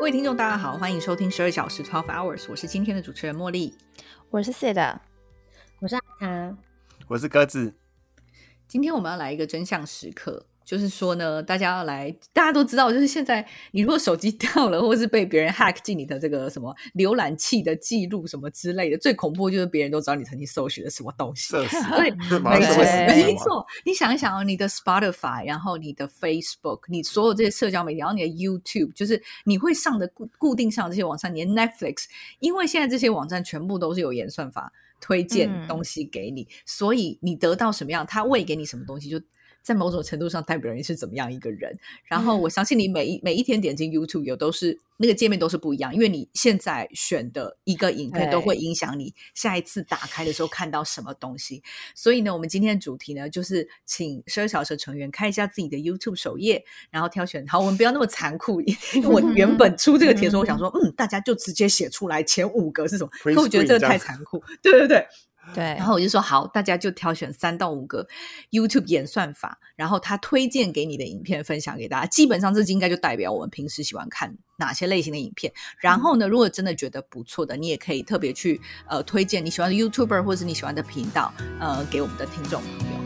[0.00, 3.76] 各位听众，大家好，欢迎收听十二小时 Twelve Hours，我是今天的主持人茉莉。
[4.30, 4.98] 我是 Sid，
[5.78, 6.58] 我是阿唐，
[7.06, 7.74] 我是鸽子。
[8.66, 21.54] 今天我们要来一个真相时刻，就是说呢，大家要来，大家都知道，就是现在你如果手机 掉了，或是被别人 hack 进你的这个什么浏览器的记录什么之类的，最恐怖就是别人都知道你曾经搜寻了什么东西。
[21.96, 22.12] 对，
[23.08, 23.66] 没错。
[23.84, 32.04] 你想一想哦，你的 Spotify，然后你的 Facebook，你所有这些社交媒体，然后你的 YouTube，就是你会上的固固定上的这些网站，你的 Netflix，
[32.38, 39.20] 因为现在这些网站全部都是有演算法推荐嗯东西给你，所以你得到什么样，他喂给你什么东西，就
[39.62, 41.78] 在某种程度上代表你是怎么样一个人。
[42.04, 51.62] 然后我相信你每一每一天点进 YouTube 有都是那个界面都是不一样，因为你现在选的一个影片都会影响你下一次打开的时候看到什么东西。
[51.94, 57.46] 所以呢，我们今天的主题呢，就是请十二小时成员看一下自己的 YouTube 首页，然后挑选。
[57.46, 64.42] 好，我们不要那么残酷，因为我原本出这个题的时候，我想说，嗯，大家就直接写出来前五个是什么，可我觉得这个太残酷。
[64.62, 65.06] 对对对，
[65.52, 68.06] 对，然后我就说好，大家就挑选三到五个
[68.52, 72.06] YouTube 演算法，然后他推荐给你的影片分享给大家。
[72.06, 75.52] 基本上这应该就代表我们平时喜欢看哪些类型的影片。
[75.80, 83.00] 然后呢，如果真的觉得不错的，你也可以特别去呃推荐你喜欢的 YouTuber 或是你喜欢的频道呃给我们的听众朋友。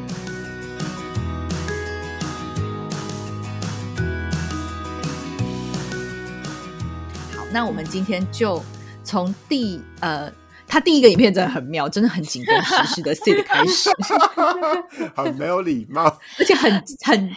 [7.38, 8.62] 好，那我们今天就
[9.02, 10.30] 从第呃。
[10.74, 13.88] 他第一个影片真的很妙，真的很紧跟时事的 Sid 开始，
[15.14, 16.02] 很没有礼貌。
[16.36, 16.68] 而且很
[17.04, 17.30] 很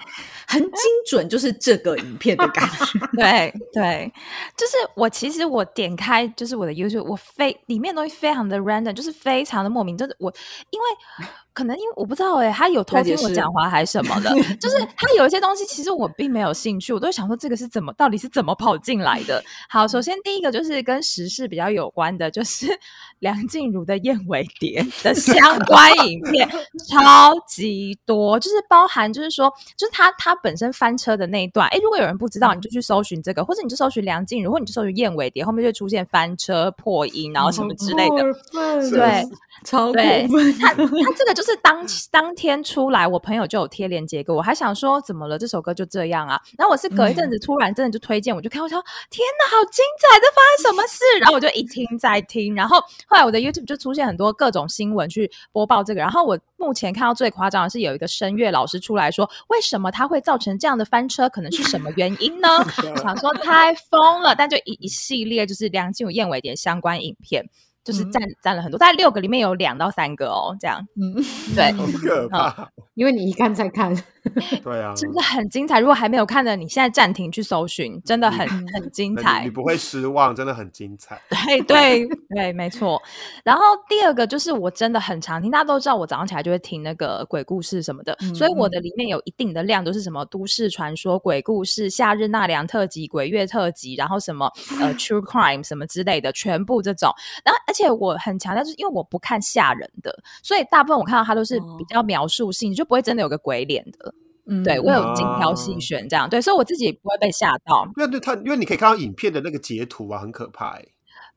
[0.48, 0.72] 很精
[1.08, 3.00] 准，就是这个影片的感觉。
[3.16, 4.12] 对对，
[4.58, 10.34] 就是我其实我点开就是我的 YouTube，我非里面的东西非常的 random，就是非常的莫名，真的我
[10.72, 11.28] 因为
[11.58, 14.30] 可能因为我不知道哎、他有偷听我讲话还是什么的，
[14.62, 19.44] 就是他有一些东西其实我并没有兴趣，我都会想说这个是怎么到底是怎么跑进来的。
[19.68, 22.68] 好，首先第一个就是跟时事比较有关的，就是
[23.18, 26.48] 梁静茹的燕尾蝶 的相关影片
[26.88, 38.18] 超级多，就是包含就是说，就是他他本身翻车的那一段，哎，如果有人不知道，你就去搜寻这个，或者你就搜寻梁静茹，或者你就搜寻燕尾蝶，后面就出现翻车、破音，然后什么之类的。
[38.54, 39.24] 的对，
[39.66, 40.86] 超过分，他他
[41.18, 45.38] 这个就是当当天出来，我朋友就有贴链接给我，还想说怎么了？
[45.38, 46.40] 这首歌就这样啊？
[46.58, 50.20] 然后我是隔一阵子突然真的就推荐，我就看，我说天哪，好精彩！
[50.20, 51.04] 这发生什么事？
[51.20, 56.02] 然后我就一听再听，然后后来我的 YouTube 就出现很多各种新闻去播报这个。
[56.02, 61.30] 然后我目前看到最夸张的是有一个声乐老师出来说，为什么它会造成这样的翻车？
[61.30, 62.48] 可能是什么原因呢？
[63.02, 67.48] 想说太疯了，但就一一系列就是梁静茹燕尾蝶相关影片。
[67.88, 71.16] 就是占占了很多，大概六个里面有两到三个哦，这样嗯，
[71.56, 72.70] 对，好可怕。
[72.96, 73.96] 因为你一看再看，
[74.62, 75.80] 对啊，真的很精彩。
[75.80, 79.50] 如果还没有看的，你现在暂停去搜寻，真的很嗯很精 彩你。
[79.50, 81.18] 不会失望，真的很精彩。
[81.30, 83.02] 对对对，没错。
[83.46, 97.14] 然后第二个就是我真的很常听，大家都知道我早上起来就会听那个鬼故事什么的，嗯所以我的里面有一定的量都是什么都市传说、鬼故事、夏日纳凉特辑、鬼月特辑，然后什么呃 true crime 什么之类的，全部这种。
[97.46, 104.14] 然后而且我很强调，就是因为我不看吓人的，所以大部分我看到它都是比较描述性，就不会真的有个鬼脸的。
[104.50, 107.86] 嗯对我有精挑细选这样，对，所以我自己也不会被吓到。
[107.98, 110.86] 因为他，因为你可以看到影片的那个截图啊，很可怕哎。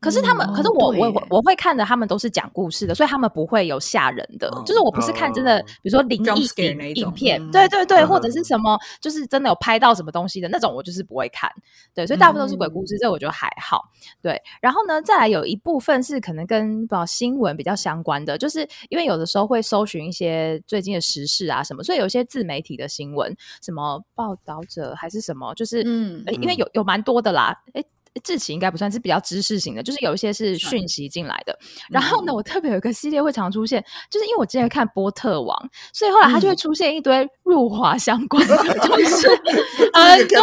[0.00, 4.48] 可是他们，嗯可是我我我我会看的，他们都是讲故事的，所以他们不会有吓人的。
[4.48, 11.50] 哦就是我不是看真的，哦比如说灵异影影片，嗯对对对，嗯或者是什么，就是真的有拍到什么东西的那种，我就是不会看。
[11.94, 13.82] 对，所以大部分都是鬼故事，这我觉得还好。
[14.22, 27.84] 对，然后呢，再来有一部分是可能跟不新闻比较相关的，就是因为有的时候会搜寻一些最近的时事啊什么，所以有一些自媒体的新闻，什么报道者还是什么，就是嗯因为有有蛮多的啦，诶。
[28.22, 31.56] 志奇应该不算是比较知识型的，就是有一些是讯息进来的。
[31.88, 35.56] 然后呢，我特别有一个系列会常出现，就是因为我之前看波特王，
[35.92, 38.56] 所以后来它就会出现一堆入华相关的，
[38.88, 40.40] 就是很多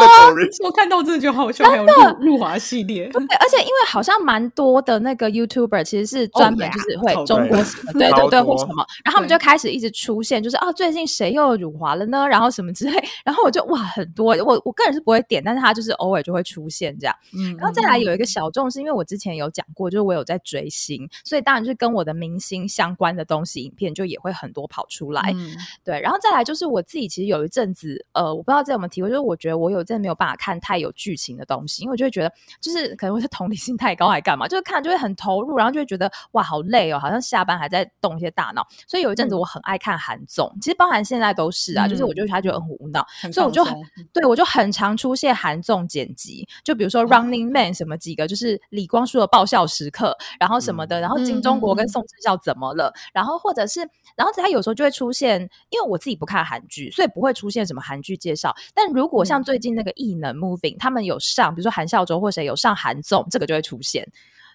[0.64, 1.92] 我看到真的觉得好笑，还有入
[2.22, 12.26] 入华系列，对，而且因为好像蛮多的那个 YouTuber 其实是专门就是会中国 什么，对对对，或什么，然后他们就开始一直出现，就是啊，最近谁又辱华了呢？
[12.28, 17.16] 然后什么之类，然后我就哇，很多，我我个人是不会点，但是他就是偶尔就会出现这样。
[17.38, 25.34] 嗯然后再来有一个小众，是因为我之前有讲过，就是我有在追星，所以当然就是跟我的明星相关的东西，影片就也会很多跑出来。
[25.36, 25.56] 嗯。
[25.84, 43.76] 对，然后再来就是我自己其实有一阵子，呃，我不知道这有没有提过，就是我觉得我有一阵没有办法看太有剧情的东西，因为我就会觉得就是可能我是同理心太高还干嘛，就是看就会很投入，然后就会觉得哇好累哦，好像下班还在动一些大脑，所以有一阵子我很爱看韩综，其实包含现在都是啊，就是我嗯就觉得他觉得很无脑，所以我就很
[44.14, 53.82] 对我就很常出现韩综剪辑，就比如说《Running Running Man 什么几个就是李光洙的爆笑时刻，然后什么的，然后金钟国跟宋智孝怎么了，然后或者是，
[54.16, 58.56] 然后他有时候就会出现，因为我自己不看韩剧，所以不会出现什么韩剧介绍。
[58.74, 64.08] 但如果像最近那个异能 Moving，他们有上，比如说韩孝周或谁有上韩综，这个就会出现。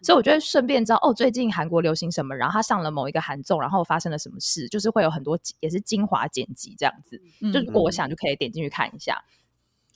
[0.05, 7.21] 所以我就会顺便知道哦，最近韩国流行什么，然后他上了某一个韩综，然后发生了什么事，就是会有很多也是精华剪辑这样子。
[7.53, 9.23] 就如果我想就可以点进去看一下。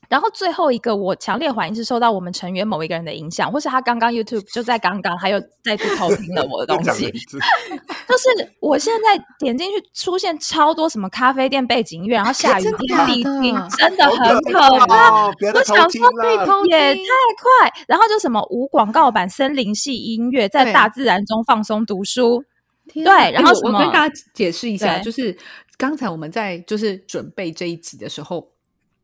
[0.09, 7.11] 然后最后一个，我强烈怀疑是受到我们成员某一个人的影响，或是他刚刚 YouTube 就在刚刚，还有再次偷听了我的 东西。
[7.11, 15.27] 就是我现在点进去，出现超多什么咖啡店背景音乐，然后下雨天必听，真的很可怕。
[15.27, 16.09] 我想说
[16.67, 22.45] 也太快，然后就什么无广告版森林系音乐，在大自然中放松读书。
[22.95, 25.37] 对，然后我跟大家解释一下，就是
[25.77, 28.49] 刚才我们在就是准备这一集的时候。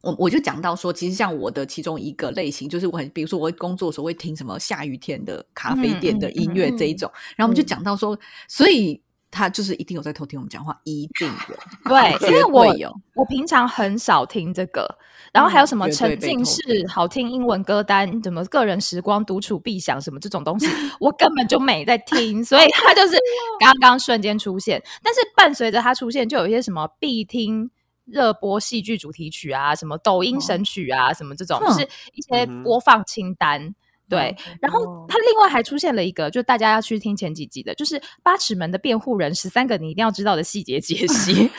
[0.02, 8.18] 我我就讲到说，其实像我的其中一个类型，就是我很，比如说我工作的时候会听什么下雨天的咖啡店的音乐这一种，然后我们就讲到说，
[8.48, 9.00] 所以
[9.30, 11.56] 他就是一定有在偷听我们讲话，一定有，
[11.88, 14.98] 对，因为我有，我平常很少听这个，
[15.32, 20.66] 然后还有什么沉浸式好听英文歌单，什么个人时光独处必想什么这种东西，
[20.98, 23.16] 我根本就没在听，所以他就是
[23.60, 27.70] 刚刚瞬间出现，但是伴随着他出现，就有一些什么必听。
[28.04, 33.74] 热播戏剧主题曲啊，什么抖音神曲啊，什么这种，就是一些播放清单。
[34.08, 41.50] 对，然后它另外还出现了一个，就大家要去听前几集的，就是八尺门的辩护人十三个你一定要知道的细节解析。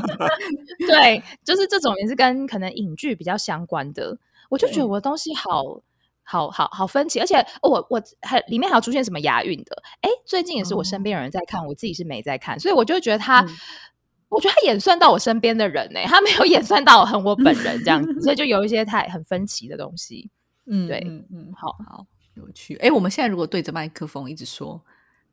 [0.88, 4.16] 对，就是这种也是跟可能影剧比较相关的。
[4.48, 5.82] 我就觉得我的东西好
[6.22, 9.82] 好好好分歧，而且我我还里面还有出现什么押韵的。
[10.00, 13.46] 哎，最近也是我身边有人在看，我自己是没在看，所以我就觉得他。
[14.32, 20.30] 我觉得他演算到我身边的人呢，他没有演算到很我本人这样子，所以就有一些太很分歧的东西。
[20.66, 22.74] 嗯，对，嗯嗯，好好有趣。
[22.76, 24.80] 哎，我们现在如果对着麦克风一直说。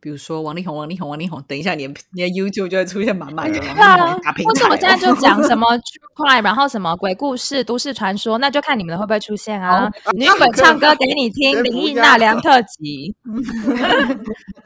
[0.02, 4.50] 比如说王力宏，王力宏，王力宏，等一下，你你的 YouTube 就会出现满满的王力宏打平台。
[4.50, 5.68] 或者我现在就讲什么
[6.16, 9.92] crime，然后什么鬼故事、都市传说，那就看你们会不会出现啊？
[10.14, 13.14] 女本唱歌给你听， 林忆娜 良特辑，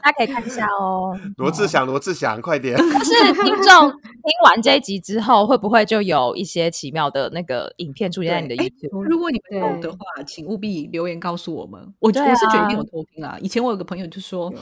[0.02, 1.18] 大家可以看一下哦。
[1.36, 2.76] 罗志祥，罗志祥，快点！
[2.76, 9.02] 就是听众听完这一集之后，会不会就有一些奇妙的那个影片出现在你的 YouTube？
[9.02, 11.80] 如果你们有的话，请务必留言告诉我们。
[11.98, 13.36] 我我是觉得一定有偷听啊。
[13.40, 14.52] 以前我有个朋友就说。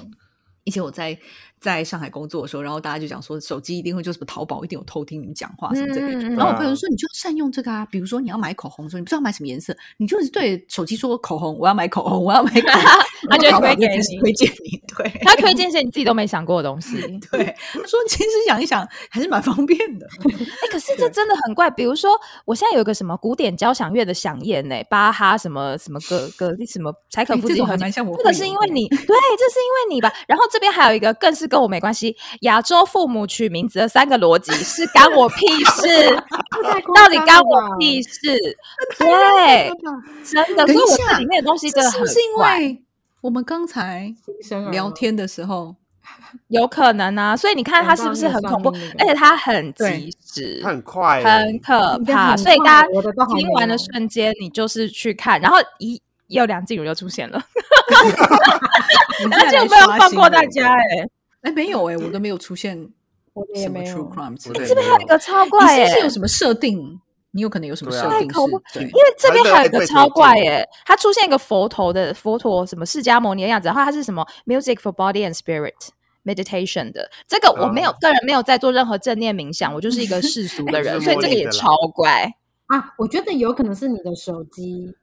[0.65, 1.17] 以前我在
[1.61, 6.09] 在上海工作的时候，然后大家就讲说，手机一定会就什么淘宝一定有偷听你们讲话什么这个。
[6.31, 16.97] 然后我朋友说，你就善用这个啊，比如说你要买口红，说你不知道买什么颜色，你就是对手机说口红，我要买口红，我要买口红， 他就会给你推荐你，对， 他推荐一些你自己都没想过的东西。
[17.31, 20.07] 对，他说其实想一想还是蛮方便的。
[20.31, 21.71] 哎，可是这真的很怪。
[21.71, 22.11] 比如说，
[22.45, 28.17] 我现在有个什么古典交响乐的响宴呢，巴哈什么什么歌歌什么柴可夫斯基，很蛮像我。
[28.17, 30.13] 这个是因为你，对，这是因为你吧。
[30.27, 32.15] 然后这边还有一个更是跟我没关系。
[32.43, 36.15] 亚洲父母取名字的三个逻辑是干我屁事，
[36.95, 38.37] 到底干我屁事？
[38.99, 39.73] 对，
[40.25, 40.67] 真的。
[40.67, 42.83] 所以我这里面的东西真的很是因为
[43.23, 44.15] 我们刚才
[44.71, 45.75] 聊天的时候，
[46.49, 47.35] 有可能啊。
[47.37, 48.69] 所以你看他是不是很恐怖？
[48.99, 52.37] 而且他很及时，很快，很可怕。
[52.37, 52.89] 所以大家
[53.35, 57.43] 听完的瞬间，你就是去看，然后一有梁静茹又出现了，
[59.31, 61.09] 而且不要放过大家哎。
[61.43, 62.77] 哎，没有哎，我都没有出现
[63.57, 64.37] 什么 true crime。
[64.41, 67.01] 这边还有一个超怪哎，是有什么设定？
[67.33, 68.29] 你有可能有什么设定？
[68.29, 75.73] 因为这边还有一个超怪哎，它出现一个佛头的佛陀，什么释迦牟尼的样子，然后它是什么 music for body and spirit
[76.25, 77.11] meditation 的。
[77.27, 82.31] 这个我没有个人没有在做任何正念冥想，我就是一个世俗的 人，所以这个也超怪
[82.67, 82.93] 啊。
[82.99, 84.95] 我觉得有可能是你的手机。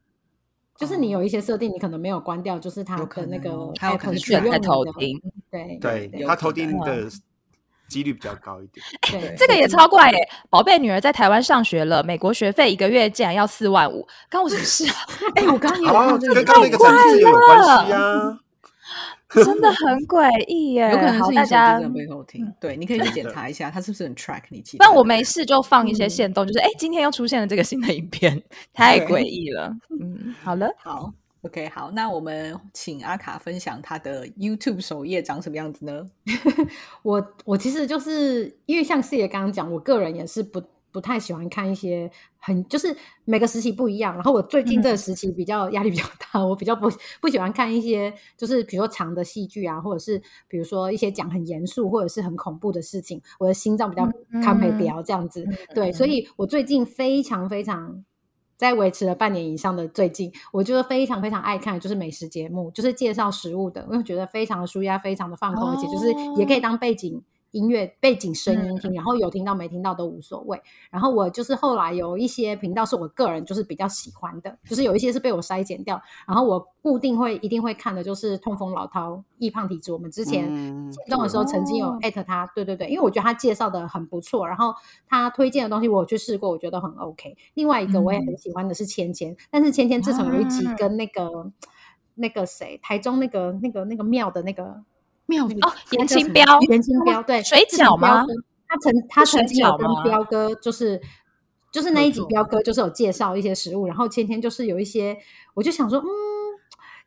[0.79, 5.21] 就是你有一些设定，你可能没有关掉，就是它的那个，它有可能选在偷听，
[5.51, 7.03] 对对，它偷听的
[7.89, 8.83] 几率比较高一点。
[9.12, 10.17] 对，这个也超怪哎！
[10.50, 14.95] 宝贝女儿在台湾上学了，美国学费一个月竟然要四万五，关我什么事啊？
[15.36, 18.39] 哎，我刚刚有看这个，跟那个城市有关系啊。
[19.29, 20.89] 真的很诡异耶！
[20.91, 24.63] 有可能是大家背后听，对，你可以去检 查一下，他是不是很 track 你。
[24.79, 28.41] 但我没事就放一些线动，就是哎，今天又出现了这个新的影片，
[28.74, 29.71] 太诡异了。
[30.00, 36.05] 嗯， 好了，好，OK，好，那我们请阿卡分享他的 YouTube 首页长什么样子呢？
[37.03, 40.62] 我我其实就是因为像四爷刚刚讲，我个人也是不。
[40.91, 44.13] 不太喜欢看一些很，就是每个时期不一样。
[44.15, 46.89] 然后我最近这个时期比较压力比较大，我比较不
[47.22, 54.10] 不喜欢看一些，就是比如说长的戏剧啊，或者是比如说一些讲很严肃或者是很恐怖的事情，我的心脏比较
[54.41, 55.48] 抗不了这样子。
[55.75, 58.03] 对，所以我最近非常非常
[58.58, 67.22] 在维持了半年以上的最近，我觉得非常非常爱看，就是美食节目，就是介绍食物的，因为觉得非常的舒压，非常的放空，而且就是也可以当背景。
[67.51, 70.62] 音乐背景声音听，然后有听到没听到都无所谓。
[70.91, 76.01] 然后我就是后来有一些频道是我个人就是比较喜欢的，就是有一些是被我筛减掉。
[76.27, 79.91] 然后我固定会一定会看的就是痛风老饕易胖体质。
[79.91, 80.48] 我们之前
[80.91, 84.74] 启动的时候曾经有艾特他，对对对，因为我觉得他介绍的很不错，然后
[85.08, 87.36] 他推荐的东西我去试过，我觉得很 OK。
[87.56, 91.51] 另外一个我也很喜欢的是芊芊，但是芊芊自从有一集跟那个
[92.15, 94.84] 那个谁台中那个那个那个庙的那个。
[95.29, 98.25] 妙哦，严清标，严清标，对，水饺吗？
[98.67, 101.00] 他曾他曾经有跟彪哥，就是
[101.71, 105.17] 就是那一集，彪哥就是有介绍一些食物，然后芊芊就是有一些，
[105.53, 106.05] 我就想说，嗯，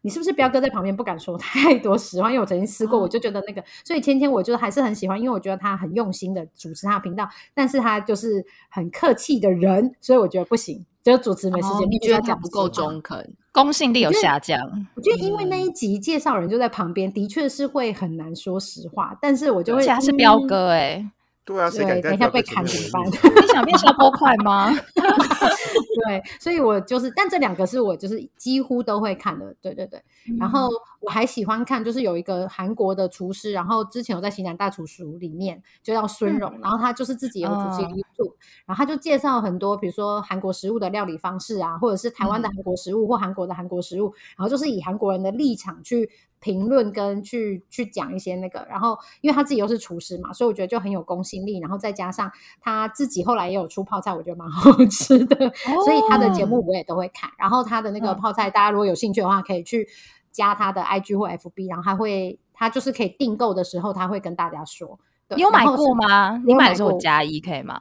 [0.01, 2.31] 你是不是彪哥在旁边不敢说太多实话？
[2.31, 10.85] 因为我曾经吃过，我就觉得那个，所以芊芊我就还是很喜欢，因为我觉得他很用心的主持他的频道，但是他就是很客气的人，所以我觉得不行。
[11.03, 14.59] 就主持没时间，你觉得他不够中肯，公信力有下降？
[14.95, 19.17] 我觉得因为那一集介绍人就在旁边，的确是会很难说实话。
[19.21, 21.11] 但是我就会，他是彪哥哎。
[21.45, 23.03] 对啊，对，等一下被砍怎么办？
[23.43, 24.71] 你想变小波块吗？
[25.95, 30.03] 对，所以我就是，但这两个是我就是几乎都会看的，对对对。
[30.39, 30.69] 然后
[31.01, 38.35] 我还喜欢看，就是有一个韩国的厨师，然后之前有在《西南大厨书》里面就叫孙荣，然后他就是自己有主持 YouTube，
[38.67, 46.09] 然后他就介绍很多，比如说韩国食物的料理方式啊，或者是台湾的韩国食物或韩国的韩国食物，然后就是以韩国人的立场去。
[46.43, 51.61] 评论跟去去讲一些那个，然后因为他自己又是厨师嘛，所以我觉得就很有公信力。
[51.61, 52.29] 然后再加上
[52.61, 55.37] 他自己后来也有出泡菜，我觉得蛮好吃的，
[55.85, 57.31] 所以他的节目我也都会看。
[57.39, 59.87] 然后他的那个泡菜，大家如果有兴趣的话，可以去
[60.31, 64.99] 加他的 IG 或 FB，然后他会他就是可以订购的时候，他会跟大家说。
[65.37, 66.41] 你有买过吗？
[66.47, 67.79] 你买的时候我加一可以吗？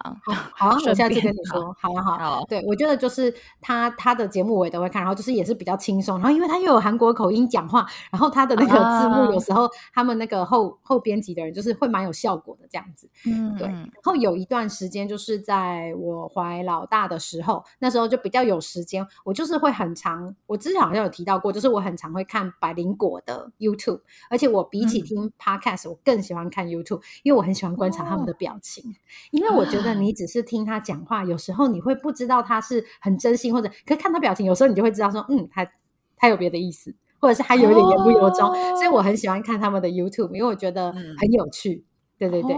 [0.55, 1.75] 好， 我下次跟你说。
[1.79, 2.45] 好啊，好。
[2.47, 13.09] 对，我觉得就是他他的节目我也都会看，然后就是也是比较轻松，然后因为他又有韩国口音讲话，然后他的那个字幕有时候他们那个后后编辑的人就是会蛮有效果的这样子。
[13.25, 13.67] 嗯，对。
[13.67, 20.35] 然后有一段时间就是在我怀老大的时候，那时候就比较有时间，我就是会很长。
[20.47, 27.40] 我之前好像有提到过，就是我很常会看百灵果的 YouTube，而且我比起听 Podcast，我更喜欢看 YouTube，因为我。
[27.41, 28.95] 我很喜欢观察他们的表情，
[29.31, 35.67] 因为我觉得你只是听他讲话，有时候你会不知道他是很真心，或者可看他表情，有时候你就会知道说，嗯，他
[36.15, 38.53] 他有别的意思，或者是他有点言不由衷。
[38.75, 41.83] 所以我很喜欢看他们的 YouTube，因为我觉得很有趣。
[42.19, 42.55] 对对对，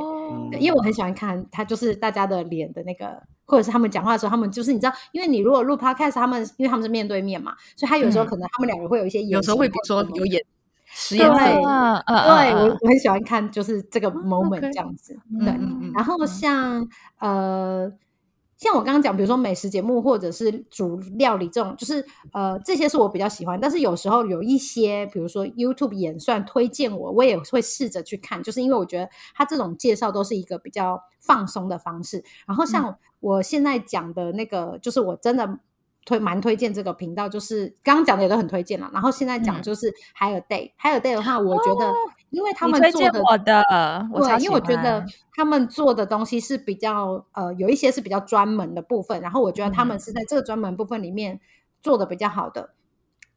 [0.60, 10.26] 因为我很喜欢看他，就是大家的脸的那个，或者是他们讲话的时候，他们就是你知道，因为你如果录 Podcast，他们因为他们是面对面嘛，所以他有时候可能他们两个会有一些，有时候会比如说有
[11.12, 11.28] 演。
[11.28, 15.18] 对，对我我很喜欢看，就是这个 moment 这样子。
[15.40, 15.48] 对，
[15.94, 16.88] 然后像
[17.20, 17.92] 呃，
[18.58, 23.60] 像我刚刚讲，比如说美食节目或者是煮料理这种，就是呃，这些是我比较喜欢。
[23.60, 32.24] 但是有时候有一些，比如说 YouTube 演算推荐我，我也会试着去看，就是因为我觉得他这种介绍都是一个比较放松的方式。
[32.46, 35.60] 然后像我现在讲的那个，就是我真的。
[36.06, 38.90] 推蛮推荐这个频道，就是刚刚讲的也都很推荐了。
[38.94, 41.94] 然后现在讲就是还有 day，海尔 day 的话，我觉得
[42.30, 43.64] 因为他们做的，我的，
[44.38, 51.40] 对，因为我觉得他们做的东西是比较呃有一些是比较专门的部分，然后我觉得他们是在这个专门部分里面
[51.82, 52.72] 做的比较好的。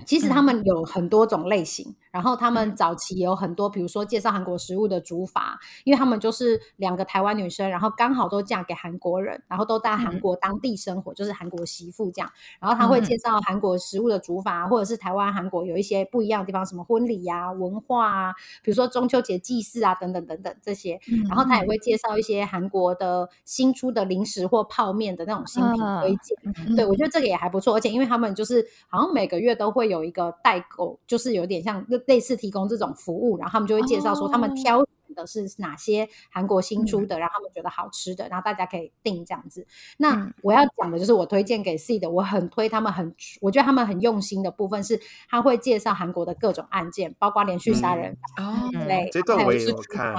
[0.05, 12.31] 其实他们有很多种类型，然后他们早期有很多，比如说介绍韩国食物的煮法，因为他们就是两个台湾女生，然后刚好都嫁给韩国人，然后都在韩国当地生活，就是韩国媳妇这样。
[12.61, 21.01] 然后他会介绍韩国食物的煮法，或者是台湾、韩国有一些不一样的地方，什么婚礼呀、文化啊，比如说中秋节祭祀啊，等等等等这些。
[21.27, 26.77] 然后他也会介绍一些韩国的新出的零食或泡面的那种新品推荐。
[26.77, 29.86] 对我觉得这个也还不错，而且因为他们就是好像每个月都会。
[29.87, 39.67] 有一个代购，就是有点像类似提供这种服务，然后他们就会介绍说他们挑的是哪些韩国新出的，然后他们觉得好吃的，然后大家可以订这样子。
[39.97, 50.15] 那我要讲的就是我推荐给 C 的，我很推他们，很我觉得他们很用心的部分是，他会介绍韩国的各种案件，包括连续杀人哦，对，这段我也有看。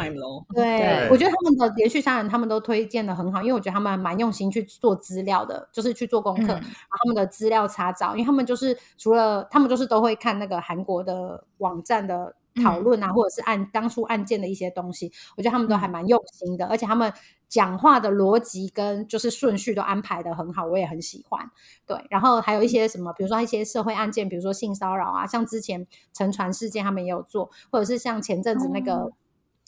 [0.55, 12.35] 对，我觉得他们的连续杀人他们都推荐的很好，因为我觉得他们蛮用心去做资料的，就是去做功课，然后他们的资料查找，因为他们就是除了他们就是都会看那个韩国的网站的。
[12.63, 17.11] 讨论啊，或者是按当初案件的一些东西，我觉得他们都还蛮用心的，而且他们
[17.47, 21.49] 讲话的逻辑跟就是顺序都安排的很好，我也很喜欢。
[21.85, 29.11] 对，然后还有一些什么，比如说一些社会案件，比如说性骚扰啊，像之前沉船事件他们也有做，或者是像前阵子那个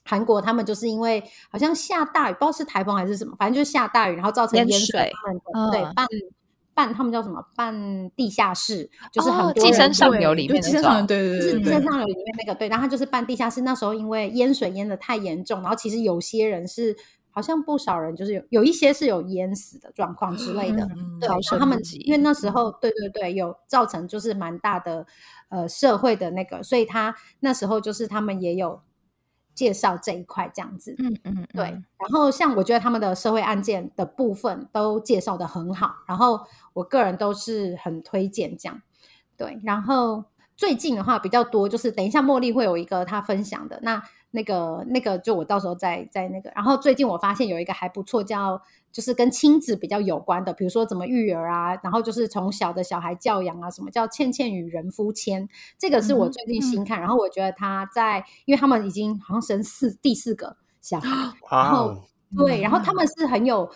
[0.04, 5.12] 韩国，他们就是因为好像下大雨，不知道是台风还是什么，反正就是下大雨，然后造成淹水，
[5.72, 6.06] 对，半。
[6.80, 13.60] 半他们叫什么半地下室，就是很哦多人寄生上对流里面那对寄生上流，种对对就是上流里面那个对，然后他就是半地下室。
[13.64, 16.96] 那时候因为淹水淹的太严重，然后其实有些人是
[17.32, 20.86] 好像不少人就是有有一些是有淹死的状况之类的。
[20.96, 25.06] 嗯对，逃然后他们因为那时候对对对有造成就是蛮大的
[25.50, 28.82] 呃社会的那个，所以他那时候就是他们也有
[29.60, 30.96] 介绍这一块这样子。
[31.00, 36.40] 嗯嗯，对，嗯然后像我觉得他们的社会案件的部分都介绍的很好，然后
[36.72, 38.82] 我个人都是很推荐这样。
[39.36, 40.24] 对，然后
[40.56, 44.02] 最近的话比较多，就是等一下茉莉会有一个她分享的，那
[44.32, 46.52] 那个那个就我到时候再再那个。
[46.56, 61.10] 然后最近我发现有一个还不错，叫就是跟亲子比较有关的，比如说怎么育儿啊，然后就是从小的小孩教养啊，什么叫《倩倩与人夫签》，这个是我最近新看，然后我觉得他在，因为他们已经好像生四第四个小孩，
[61.52, 62.04] 然后哦，
[62.38, 63.70] 对，然后他们是很有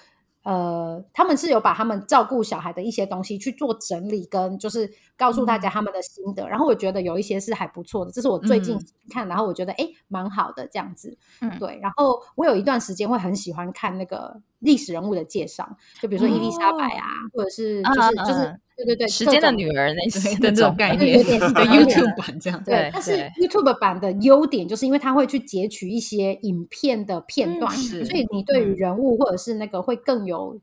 [0.44, 6.48] 呃，他们是有把他们照顾小孩的一些东西去做整理，跟就是告诉大家他们的心得。
[6.48, 11.18] 然后我觉得有一些是还不错的，这是我最近嗯看，然后我觉得哎蛮好的这样子。
[11.42, 11.80] 嗯对。
[11.82, 28.76] 然后我有一段时间会很喜欢看那个历史人物的介绍，就比如说伊丽莎白啊，或者是就是就是嗯对对对，时间的女儿那些的这种概念，对 YouTube 版这样，对但是 YouTube 版的优点就是因为它会去截取一些影片的片段，所以你对于嗯。
[28.84, 30.60] 人物或者是那个会更有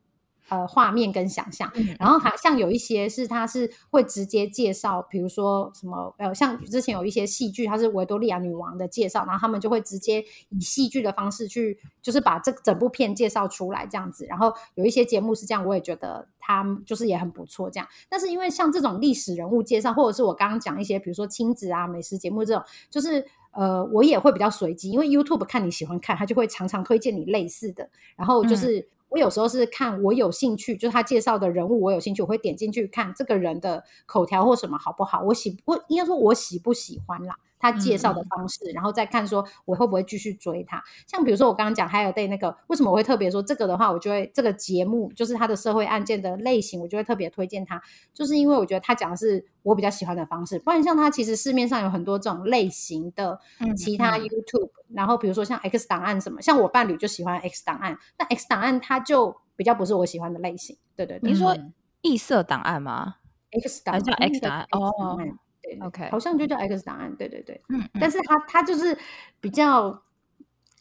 [0.50, 1.70] 呃画面跟想象。
[1.76, 14.26] 嗯然后还像有一些是它是会直接介绍，比如说什么呃，像之前有一些戏剧，它是维多利亚女王的介绍，然后他们就会直接以戏剧的方式去，就是把这整部片介绍出来这样子。
[14.26, 17.88] 然后有一些节目是这样，我也觉得它就是也很不错这样。
[18.08, 27.88] 但是因为像这种历史人物介绍，或者是我刚刚讲一些，比如说亲子啊、美食节目这种，就是呃，我也会比较随机，因为 YouTube 看你喜欢看，它就会常常推荐你类似的。
[28.16, 37.36] 然后就是、我有时候是看我有兴趣，就是他介绍的人物我有兴趣，我会点进去看这个人的口条或什么好不好，我喜我应该说我喜不喜欢啦。
[37.60, 40.82] 他介绍的方式，然后再看说我会不会继续追他。
[41.06, 47.80] 像比如说我刚刚讲 Higher Day 那个，为什么我会特别说这个的话，我就会这个节目就是他的社会案件的类型，我就会特别推荐他，
[48.12, 50.58] 就是因为我觉得他讲的是我比较喜欢的方式。
[50.58, 60.76] 不然像他其实市面上有很多这种类型的嗯其他嗯 YouTube，、然后比如说像 X 档案什么，像我伴侣就喜欢 X 档案，那 X 档案它就比较不是我喜欢的类型。
[60.96, 63.16] 对对对你说嗯异色档案吗
[63.52, 67.60] ？，X 档案 X 那个档案哦档案对对 OK 好像就叫 X 档案，对对对。
[67.68, 67.88] 嗯，嗯。
[68.00, 68.96] 但是他他就是
[69.40, 70.02] 比较，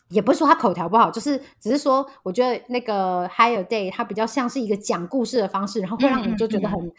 [0.10, 6.72] 也不是说他口条不好，就是只是说，我觉得那个 Higher Day 它比较像是一个讲故事的方式，然后会让你就觉得嗯。
[6.72, 6.92] 很、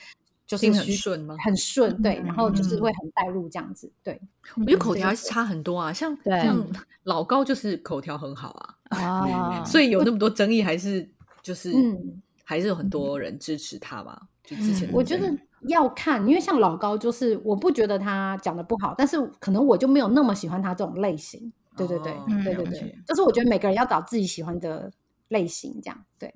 [0.47, 2.83] 就是很顺吗很顺，对，嗯然后就是嗯。
[2.83, 4.21] 会很带入这样子，对，
[4.57, 6.67] 我觉得口条还是差很多啊，像对像
[7.05, 11.09] 老高就是口条很好啊，啊， 所以有那么多争议，还是
[11.43, 12.21] 就是嗯。
[12.45, 14.21] 还是有很多人支持他吧。
[14.43, 15.33] 就之前我觉得
[15.69, 21.53] 要看，因为像老高，就是我不觉得他讲的不好，但是可能我就没有那么喜欢他这种类型。
[21.77, 24.91] 对对对，哦对对对就是我觉得每个人要找自己喜欢的
[25.29, 26.33] 类型，这样对。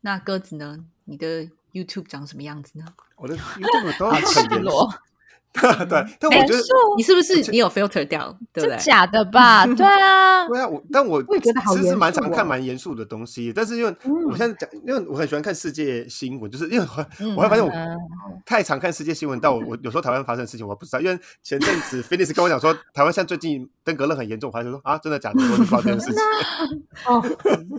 [0.00, 0.84] 那鸽子呢？
[1.04, 2.84] 你的 YouTube 长什么样子呢？
[3.16, 4.98] 我的 YouTube 都好很严赤裸肃，
[5.86, 6.62] 对，但我觉得，
[6.96, 8.78] 你是不是你有 filter 掉，对不对？
[8.78, 9.66] 假的吧？
[9.76, 14.12] 对啊，对啊，我但我我也觉得好其实是蛮常看蛮严肃的东西，但是因为嗯。
[14.30, 17.98] 我现在讲，因为我很喜欢看世界新闻，就是因为我嗯我会发现我嗯。
[18.46, 26.22] 太常看世界新闻，到我我有时候台湾发生的事情我不知道，因为前阵子 Phoenix 跟我讲说台湾现在最近登革热很严重，我还是说啊真的假的，我就不知道这件事情。
[27.06, 27.22] 哦，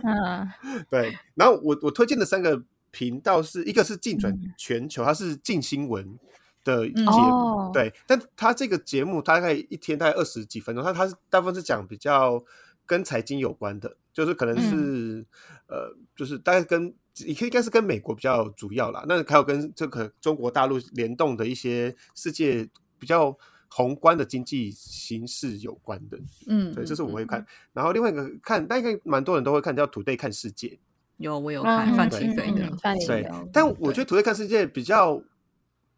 [0.04, 0.48] 嗯。
[0.88, 4.54] 对，然后我我推荐的三个频道是一个是进转嗯。
[4.56, 6.16] 全球，它是进新闻
[6.64, 12.42] 的节嗯目，哦对，但他这个节目大概一天大概二十几分钟，他他是大部分是讲比较
[12.86, 15.24] 跟财经有关的，就是可能是、
[15.68, 23.36] 呃，就是大概跟也可以应该是跟美国比较主要啦，那还有跟这个中国大陆联动的一些世界比较
[23.68, 27.46] 宏观的经济形势有关的，嗯，对，这是我会嗯看。
[27.72, 30.78] 然后另外一个看，大概蛮多人都会看，叫 Today 看世界。
[31.18, 32.68] 有我有嗯看范对奇飞的
[33.06, 35.22] 对，但我觉得《土味看世界》比较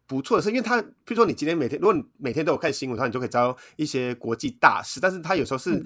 [0.07, 4.99] 不错的是，因为它，譬如说你今天每天，如果你每天都有看新闻的话，你就可以知道一些国际大事。
[4.99, 5.85] 但是它有时候是，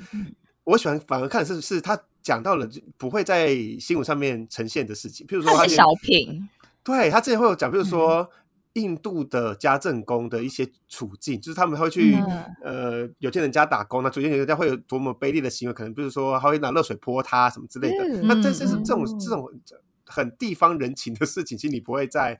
[0.63, 6.47] 我喜欢反而看的是，是他讲到了就不会在新闻上面呈现的事情，譬如说小品，
[6.83, 8.29] 对他之前会有讲，比如说
[8.73, 12.45] 印度的家政工的一些处境，就是他们会去、嗯。
[12.63, 18.03] 呃有钱人家打工，那主有人家会有多么卑劣的行为，可能比如说他会拿热水泼他什么之类的。
[18.05, 19.51] 嗯那这这是这种嗯这种
[20.05, 22.39] 很地方人情的事情，其实你不会在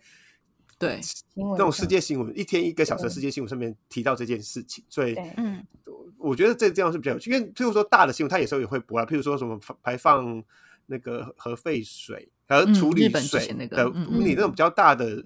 [0.81, 5.63] 对，新闻这种世界新闻一天一个小时的世界新闻上面提到这件事情，所以嗯
[6.17, 7.29] 我觉得这这样是比较有趣。
[7.29, 10.43] 因为譬如说大的新闻，它有时候也会播啊，譬如说什么排放
[10.87, 15.23] 那个核废水和处理水的你那种比较大的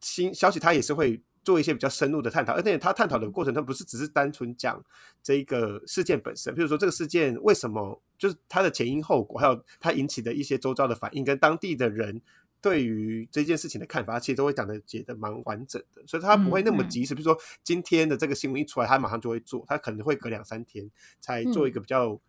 [0.00, 4.82] 新消息，它也是会做一些比较深入的探讨，而且他探讨的过程，他不是只是单纯讲
[5.22, 12.22] 这个事件本身，比如说这个事件为什么，就是它的前因后果，还有它引起的一些周遭的反应，跟当地的人。
[12.60, 17.14] 对于这件事情的看法，其实都会讲的解的蛮完整的，所以他不会那么及时。
[17.14, 20.90] 比如说今天的这个新闻一出来，他马上就会做，他可能会隔两三天
[21.20, 22.20] 才做一个比较。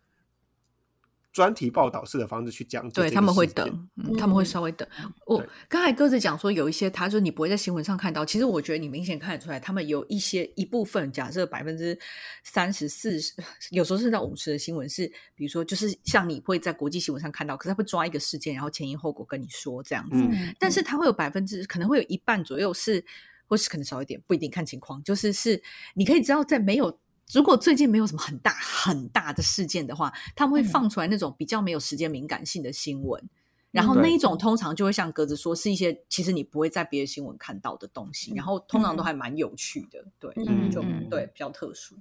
[1.38, 4.88] 专题报道式的方式去讲，对他们会等，他们会稍微等。
[5.24, 11.96] 我刚才鸽子讲说，有一些他说你不会在新闻上看到，其实我觉得你明显看得出来，他们有一些一部分，假设百分之
[12.42, 13.32] 三十四十，
[13.70, 20.16] 有时候甚至到五十的新闻是，比如说就是像你会在国际新闻上看到，可是他会抓一个事件，然后前因后果跟你说这样子。
[20.58, 23.04] 但是他会有百分之可能会有一半左右是，
[23.46, 25.62] 或是可能少一点，不一定看情况，就是是
[25.94, 26.98] 你可以知道在没有。
[27.34, 33.22] 如果最近没有什么很大很大的事件的话，他们会放出来那种比较没有时间敏感性的新闻，
[33.70, 34.18] 然后那一。
[34.18, 40.34] 种通常就会像格子说，是一些其实你不会在别的新闻看到的东西，然后通常都还蛮有趣的，对，
[40.70, 41.94] 就对比较特殊。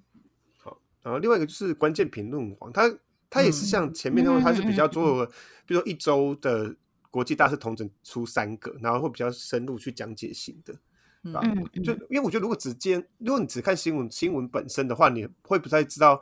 [0.58, 2.92] 好，然后另外一个就是关键评论网，它
[3.30, 5.26] 它也是像前面那种，它是比较做，
[5.68, 6.76] 比如说一周的
[7.12, 10.74] 国际大事同整出三个，然后会比较深入去讲解型的。
[11.34, 16.22] 嗯，就因为我觉得，如果只接，如果你只看新闻，新闻本身的话，你会不太知道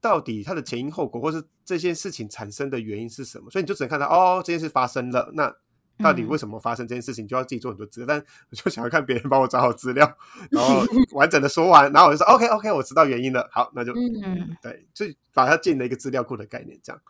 [0.00, 5.54] 到底它的前因后果，或是这件事情产生的原因是什么，所以你就只能看到哦，这件事发生了，那
[5.98, 8.06] 到底为什么发生这件事情，就要自己做很多资料。
[8.06, 10.16] 但我就想要看别人帮我找好资料，
[10.50, 17.00] 然后 完整的说完，然后我就说 OK OK，我知道原因了，好，那就嗯，对，就把它建了一个资料库的概念，这样，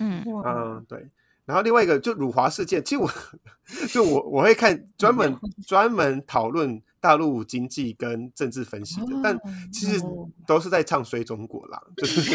[0.00, 0.24] 嗯。
[0.44, 1.08] 嗯，对。
[1.44, 3.10] 然后另外一个就辱华事件，其实我
[3.90, 9.36] 就我我会看专门专门讨论大陆经济跟政治分析的，但
[9.72, 10.00] 其实
[10.46, 12.30] 都是在唱衰中国啦，就是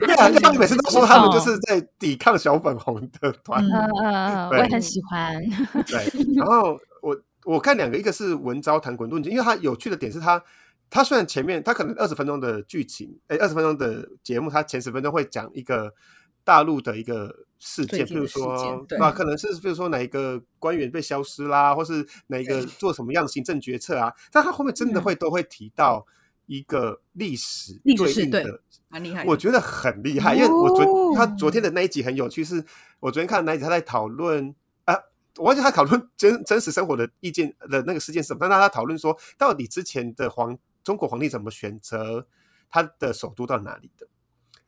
[0.00, 5.42] 对啊，他们每次都说他们就是在抵抗小粉红的团，嗯嗯，我也很喜欢。
[5.86, 10.42] 对，然后我我看两个，一个是文昭谈滚动因为它有趣的点是它，
[10.90, 15.94] 它虽然前面它可能二十分钟的剧情，哎，二十分钟的节目，它前十分钟会讲一个。
[16.44, 26.06] 大陆的一个事件，比如说，啊，可能是比如说哪一个官员被消失啦，或是哪一个做什么样的行政决策啊，但他后面真的会都会提到
[26.46, 32.62] 一个历史对应的，蛮厉害，我觉得很厉害，因为我昨他昨天的那一集很有趣，是
[33.00, 34.54] 我昨天看那一集他在讨论
[34.84, 34.94] 啊，
[35.38, 42.26] 我忘记他讨论真真实生活的意见的那个事件是什么，但他讨论说到底之前的皇中国皇帝怎么选择
[42.68, 44.06] 他的首都到哪里的。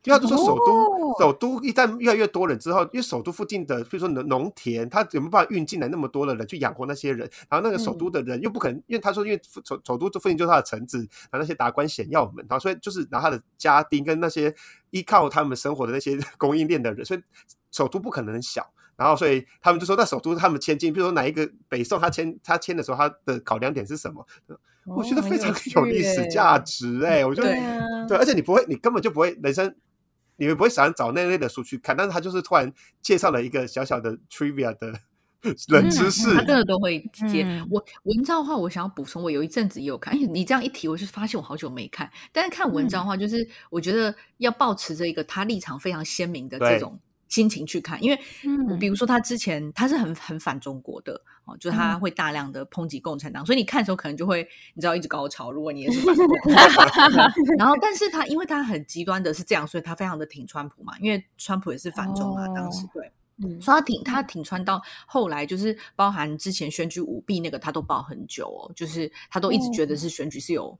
[0.03, 7.29] 因为他说首都，首都一旦越来越多人之后，因为首都附近的，比如说农农田，他有没有办法运进来那么多的人去养活那些人？
[7.49, 14.55] 然后那个首都的人又不可能，因为他说，因为首首都这附近就是他的臣子，然后那些达官显要们，然后所以就是拿他的家丁跟那些
[14.91, 17.21] 依靠他们生活的那些供应链的人，所以
[17.71, 18.65] 首都不可能小。
[18.95, 24.25] 然后所以他们就说，那首都他们迁进，比如说哪一个北宋他迁他迁的时候，他的考量点是什么？
[24.85, 27.49] 我觉得非常有历史价值哎，我觉得
[28.07, 29.75] 对，而且你不会，你根本就不会人生。
[30.37, 32.71] 你们不会想找那类的书去看，但是他就是突然
[33.01, 34.99] 介绍了一个小小的 trivia 的
[35.67, 37.45] 冷知识，他真的都会接。
[37.69, 40.13] 我文章的话，我想要补充，我有一阵子也有看。
[40.13, 42.09] 哎，你这样一提，我就发现我好久没看。
[42.31, 46.99] 但是看文章的话，就是我觉得要保持着一个他立场非常鲜明的这种。
[47.27, 48.19] 心情去看，因为
[48.79, 55.51] 比如说他之前他是很很反中国的哦，就他会大量的抨击共产党，所以你看的时候可能就会你知道一直高潮。
[55.51, 57.09] 如果你也是反，
[57.57, 63.11] 然后但是他因为他很极端的是这样，所以他非常的挺川普嘛，因为川普也是反中嘛，当时对，
[63.59, 70.77] 所以他挺他挺川到后来就是包含之前选举舞弊那个他都报很久哦，就是他都一直觉得是选举是有。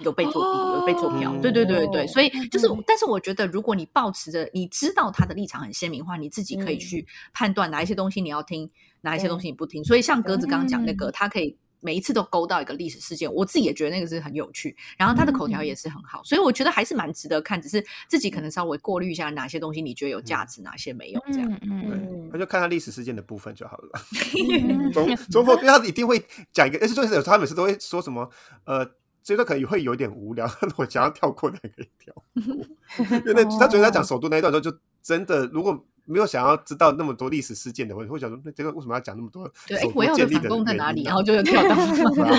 [0.00, 8.70] 有被作弊，有被做票，对对对对所以就是，但是我觉得，如果你保持着你知道他的立场很鲜明的话，你自己可以去判断哪一些东西你要听，
[9.02, 9.84] 哪一些东西你不听。
[9.84, 14.74] 所以像鸽子刚刚讲那个，他可以每一次都勾到一个历史事件，我自己也觉得那个是很有趣。
[14.96, 17.60] 然后他的口条也是很好，所以我觉得还是蛮值得看。
[17.60, 21.50] 只是自己可能稍微过滤一下哪些东西你觉得有价值，哪些没有这样。
[21.50, 24.00] 对，那就看他历史事件的部分就好了。
[24.92, 28.30] 中 中国，因为他一定会讲一个，而且重点是他每次都会说什么
[28.64, 28.86] 呃。
[29.22, 33.14] 所以他可能会有点无聊， 我想要跳过那个跳过。
[33.26, 39.48] 因为他昨天在讲首都那一段时候，就真的如果没有想要知道那么多历史事件的，我会想说，那这个为什么要讲那么多？
[39.66, 41.04] 对，我要的反共在哪里？
[41.04, 41.76] 然后就跳到。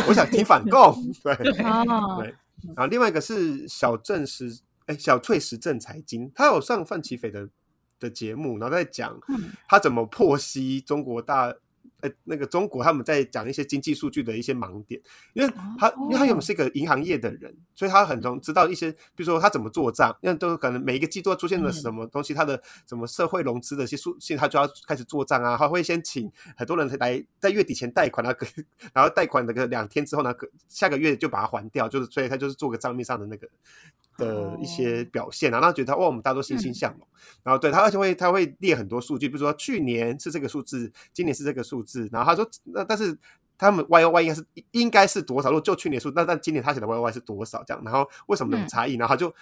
[0.07, 1.53] 我想听反共， 对对。
[2.75, 7.47] 然后另外一个是小郑时，哎，小翠时政财经，他有上范奇斐的
[7.99, 9.19] 的节目，然后在讲
[9.67, 11.53] 他怎么破析中国大
[12.01, 14.99] 呃那个中国他们在讲一些经济数据的一些盲点，
[15.33, 28.47] 因为他因为他原本是一个银行业的人，所以他很容知道一些，比如说他怎么做账，因为都可能每一个季度出现了什么东西，他的什么社会融资的一些数，现在他就要开始做账啊，他会先请很多人来在月底前贷款，然后
[28.93, 30.33] 然后贷款那个两天之后呢，
[30.67, 33.47] 下个月就把它还掉，就是所以他就是做个账面上的那个。
[34.21, 37.07] 的一些表现啊，然后觉得哇，我们大家都欣欣向荣。
[37.43, 42.07] 然后对他，而且会他会列很多数据，比如说去年是这个数字，今年是这个数字。
[42.11, 43.17] 然后他说，那但是
[43.57, 45.49] 他们 Y O Y 应该是应该是多少？
[45.49, 47.63] 如果就去年数，那但今年他写的 Y O Y 是多少？
[47.63, 48.95] 这样，然后为什么有差异？
[48.95, 49.33] 然后他就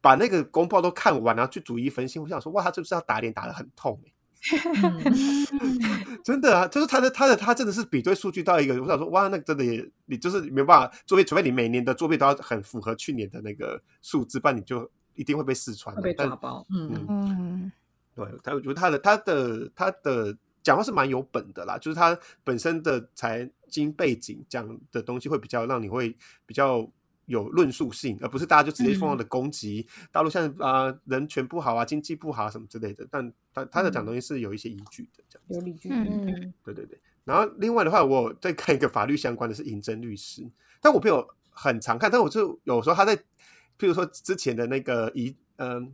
[0.00, 2.18] 把那个公报都看完，然后去逐一分析。
[2.18, 4.00] 我想说，哇，他是不是要打脸打的很痛？
[6.24, 16.64] 真的啊，就是他的他的他真的是比对数据到一个，我想说哇，那真的也你就是没办法作弊，除非你每年的作弊都要很符合去年的那个数字，不然你就一定会被试穿，被抓包。
[16.70, 17.72] 嗯嗯，
[18.14, 26.14] 对他，我觉得他的他的他的讲话是蛮有本的啦，就是他本身的财经背景讲的东西会比较让你会
[26.46, 26.90] 比较。
[27.28, 33.06] 有论述性，而不是大家就直接疯狂的攻击大陆，像啊人权不好啊，经济不好啊什么之类的。
[33.08, 35.88] 但他他的讲东西是有一些依据的，这样有理据。
[35.92, 36.98] 嗯，对对对。
[37.24, 40.44] 然后另外的话，我再看一个法律相关的是银真律师，
[40.80, 45.92] 但我没有很常看，但我就有时候他在，譬如说之前的那个遗嗯。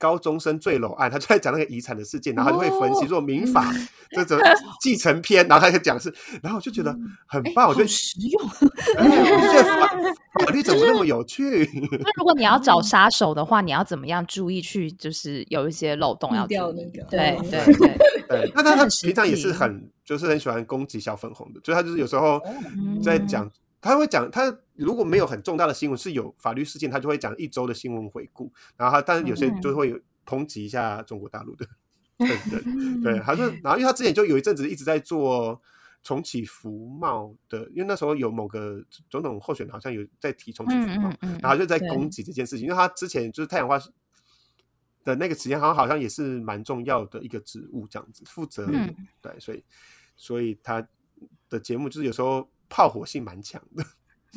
[0.00, 3.70] 高中生坠楼案， 他就在讲那个遗产的事件，然后他就会分析说民法
[4.12, 4.38] 这种
[4.80, 8.48] 继承篇，然后他就讲是，然后我就觉得很棒，我觉得实用。
[8.48, 11.68] 法法律怎么那么有趣？
[12.00, 17.04] 那如果你要找杀手的话，你要怎么样注意去，就是有一些漏洞要掉那个？
[17.10, 18.52] 对对对对。
[18.54, 22.40] 那他他平常也是很就是很喜欢攻击小粉红的，所以他就是有时候
[23.02, 23.50] 在讲。
[23.80, 28.52] 他会讲，他如果没有很重大的新闻，是有法律事件，他就会讲一周的新闻回顾。
[28.76, 31.66] 然后他，但是有些就会有抨击一下中国大陆的，
[32.18, 33.18] 对对对。
[33.20, 35.60] 他说，然后因为他之前就有一阵子一直在做
[36.02, 42.66] 重启服贸的，因为那时候有某个总统候选人好像有在提重启服贸，然后就在攻击这件事情。
[42.66, 43.78] 因为他之前就是太阳花
[45.04, 48.66] 的那个时间，好像好像也是蛮重要的一个职务，这样子负责。
[49.22, 49.64] 对，所以
[50.16, 50.86] 所以他
[51.48, 52.46] 的节目就是有时候。
[52.70, 53.84] 炮火性蛮强的，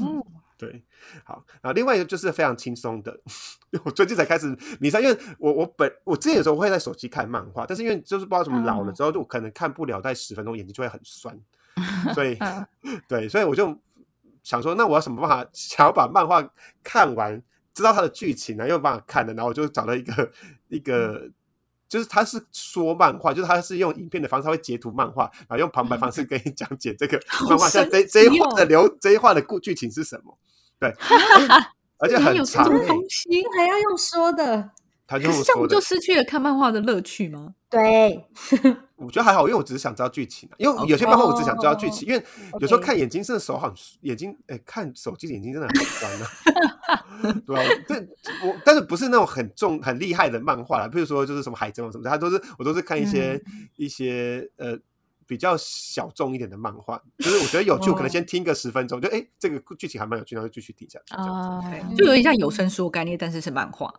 [0.01, 0.21] 嗯，
[0.57, 0.83] 对，
[1.23, 3.17] 好，然后另外一个就是非常轻松的，
[3.85, 11.39] 我最近才开始迷上，因为我我本我之前有时候会在手机看漫画，但是因为就是不知道怎么老了之后，就可能看不了在十分钟，眼睛就会很酸，
[12.13, 12.37] 所以
[13.07, 13.79] 对，所以我就
[14.41, 16.45] 想说，那我要什么办法想要把漫画
[16.83, 17.41] 看完，
[17.73, 18.63] 知道它的剧情呢？
[18.65, 20.31] 又有办法看的，然后我就找了一个
[20.67, 21.29] 一个。
[21.93, 30.35] 就是他是说漫画，就是他是用影片的方式，他会截图漫画，然后用旁白方式跟你讲解这个 漫画，像这这一话的流这一话的故剧情是什么？
[30.79, 30.91] 对，
[31.99, 34.71] 而且很长，东西还要用说的。
[35.05, 37.55] 他就这样不就失去了看漫画的乐趣吗？
[37.69, 38.25] 对，
[38.95, 40.49] 我觉得还好，因为我只是想知道剧情。
[40.57, 42.23] 因为有些漫画我只想知道剧情，因为
[42.59, 46.27] 有时候看眼睛真的手很眼睛，哎，看手机眼睛真的很酸啊。
[47.45, 47.95] 对啊，这
[48.47, 53.41] 我但是不是那种很重很厉害的漫画啦，比如说就是什么海贼王什么的，他都是我都是看一些
[53.75, 54.77] 一些呃
[55.25, 61.15] 比较小众一点的漫画，就是我觉得有趣，我可能先听个十分钟，就哎这个剧情还蛮有趣，然后就继续听下去。
[61.15, 61.63] 哦，
[61.97, 63.93] 就有点像有声书概念，但是是漫画。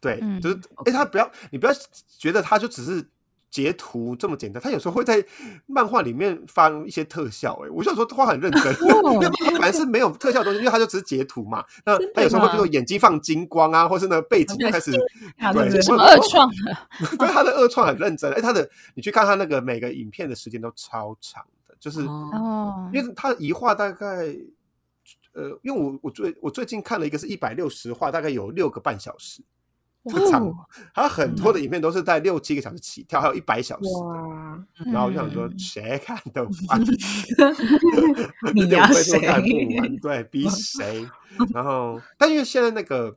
[0.00, 1.72] 对，就是哎，他不要你不要
[2.18, 3.04] 觉得他就只是
[3.50, 5.24] 截图这么简单，他有时候会在
[5.66, 7.58] 漫画里面放一些特效。
[7.64, 11.64] 哎，我就说画很认真，因为本来是没有特效的东西，因为他就只是截图嘛。
[11.84, 14.92] 那他有时候会比如眼睛放金光啊，或是那背景 开始
[15.54, 16.48] 对什么二创，
[17.18, 18.30] 对他的二创很认真。
[18.34, 24.36] 哎，他的你去看他那个每个影片的时间都超长的，就是哦，因为他一画大概
[25.32, 29.42] 呃，因为我我最我最近看了一个是一百六十画，大概有六个半小时。
[30.08, 30.52] 不长，
[30.94, 33.88] 他很多的影片都是在六七个小时起跳，还有一百小时。
[34.86, 36.82] 然后我就想说，谁看得完？
[38.54, 39.96] 你 要谁看不完？
[39.98, 41.08] 对比谁？
[41.52, 43.16] 然后，但因为现在那个，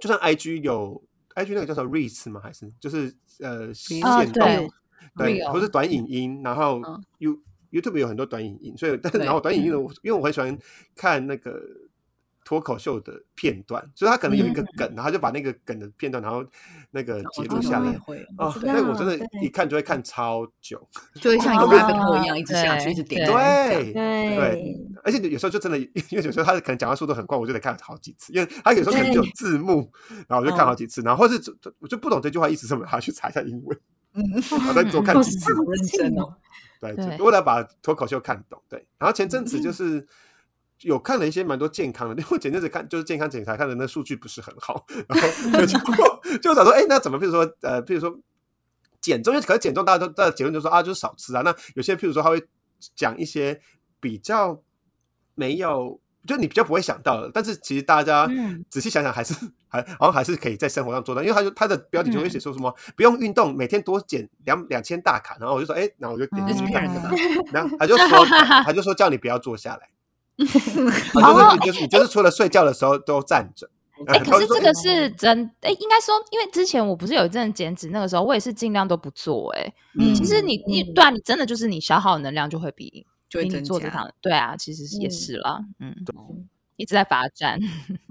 [0.00, 1.02] 就算 IG 有
[1.34, 2.40] IG 那个叫做 Reels 吗？
[2.42, 4.00] 还是就是呃，线
[4.32, 4.70] 动
[5.16, 6.40] 对，不是短影音。
[6.42, 6.80] 然后
[7.18, 7.38] You
[7.70, 10.56] YouTube 有很多短影音，所以但是然后短影音的，因为我很喜欢
[10.94, 11.60] 看那个。
[12.44, 16.44] 脱口秀的片段，所以他可能有一个梗，然后就把那个梗的片段，然后
[16.90, 17.98] 那个截录下来。
[18.36, 23.26] 哦，那我真的，一看就会看超久，就会像一个 rabbit 一样，一直下去，一直点。
[23.26, 25.78] 对对，而且有时候就真的，
[26.10, 29.90] 因为有时候他可能讲话速度很快，我就得看好几次，因为他有时候可能就有字幕，
[30.28, 31.40] 然后我就看好几次，然后或是
[31.78, 33.78] 我就不懂这句话意思什么，还要去查一下英文，
[34.12, 34.22] 嗯，
[34.68, 35.50] 我再多看几次。
[35.66, 36.36] 认真哦，
[36.78, 38.86] 对，为了把脱口秀看懂，对。
[38.98, 40.06] 然后前阵子就是。
[40.84, 45.78] 有看了一些蛮多健康的， 因为前阵子看就是健康检查看的那数据不是很好， 然后就
[46.38, 47.18] 就想说，哎，那怎么？
[47.18, 48.16] 比如说，呃，比如说
[49.00, 51.42] 减重，因为可能减重大家都的结论就说啊，就是少吃啊。
[51.42, 52.42] 那有些譬如说他会
[52.94, 53.60] 讲一些
[54.00, 54.62] 比较
[55.34, 56.00] 没有。
[56.26, 58.26] 就你比较不会想到的，但是其实大家
[58.70, 59.34] 仔细想想，还是
[59.68, 61.20] 还好像还是可以在生活上做到。
[61.22, 65.36] 因为他就他的标题就会写说什么不用运动，每天多减两两千大卡。
[65.38, 66.84] 然后我就说，哎，然后我就点进去看，
[67.52, 68.24] 然后他就说
[68.64, 69.86] 他就说叫你不要坐下来，
[70.38, 73.70] 就是就是你就是除了睡觉的时候都站着。
[74.06, 79.52] 哎， 可是这个是真哎，应该说，因为之前我不是有一阵减脂，那个时候我也是尽量都不做。
[79.56, 79.72] 哎，
[80.14, 83.06] 其实你你对啊，你真的就是你消耗能量就会比。
[83.26, 85.92] 就会做这趟，对啊，其实也是啦，嗯，
[86.76, 87.58] 一直在罚站。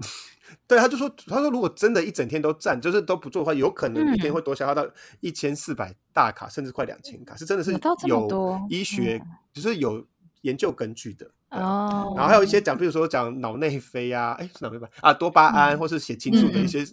[0.68, 4.86] 对，他就说，他说如果真的一整天都站，就是都不做的话，有可能一天会多消耗到
[5.20, 7.72] 一千四百大卡，甚至快两千卡，是真的是
[8.06, 9.18] 有医学，
[9.54, 10.06] 就是有
[10.42, 12.14] 研究根据的哦。
[12.16, 16.84] 然后还有一些讲，比如说讲脑内啡啊，哎，是脑内啡啊，多巴胺或是血清素的一些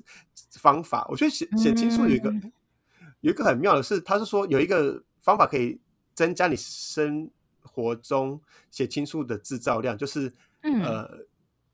[0.54, 1.06] 方法。
[1.10, 2.34] 我觉得血血清素有一个
[3.22, 5.80] 有一个很妙的是，他是说有一个方法可以
[6.14, 7.30] 增加你生。
[7.64, 11.10] 活中血清素的制造量，就是呃，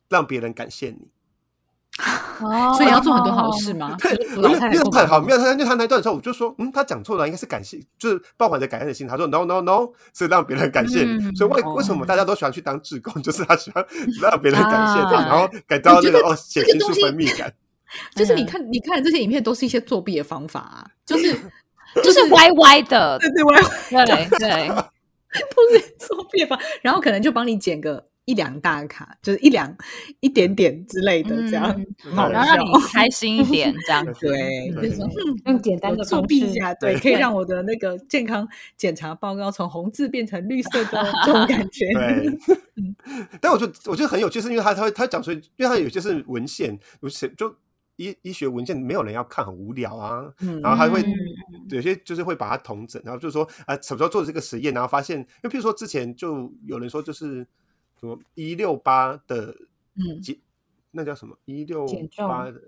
[0.09, 1.07] 让别人感谢你。
[2.39, 3.97] 哦，所以要做很多好事吗？
[3.99, 9.07] 对，因为太好，没有他，因为他那段的时候，我就说，嗯，他讲错了，应该是感谢，就是抱怀着感恩的心。
[9.07, 11.35] 他说，no no no，是让别人感谢你。
[11.35, 13.83] 所以为为什么大家都喜欢去当志工， 就是他喜欢
[14.21, 17.51] 让别人感谢他，然后感到那个哦血清素分泌感。
[18.15, 21.33] 就是你看，你看这些影片都是一些作弊的方法啊，就是
[22.03, 24.71] 就是歪歪的，对对歪歪，对对。
[25.55, 29.73] 都是作弊吧，然后可能就帮你剪个一两大卡，就是一两
[30.19, 31.63] 一点点之类的，这样，
[32.13, 34.05] 然后让你开心一点，这样。
[34.19, 35.01] 对，就是
[35.45, 41.87] 用简单的作弊一下，对，可以让我的那个健康检查报告从红字变成绿色的这种感觉。
[41.95, 42.37] 对，
[43.39, 47.55] 但我觉得我觉得很有趣，是因为他他会他讲出，因为他有些是文献，有些就。
[47.99, 50.31] 医医学文献没有人要看，很无聊啊。
[50.61, 51.03] 然后他会
[51.71, 57.43] 有些就是会把它同整，然后就是说啊，什么时候做这个实验，然后发现，因为譬如说之前就有人说，就是
[57.99, 59.55] 什么一六八的
[60.21, 60.37] 减，
[60.91, 61.85] 那叫什么一六
[62.17, 62.61] 八的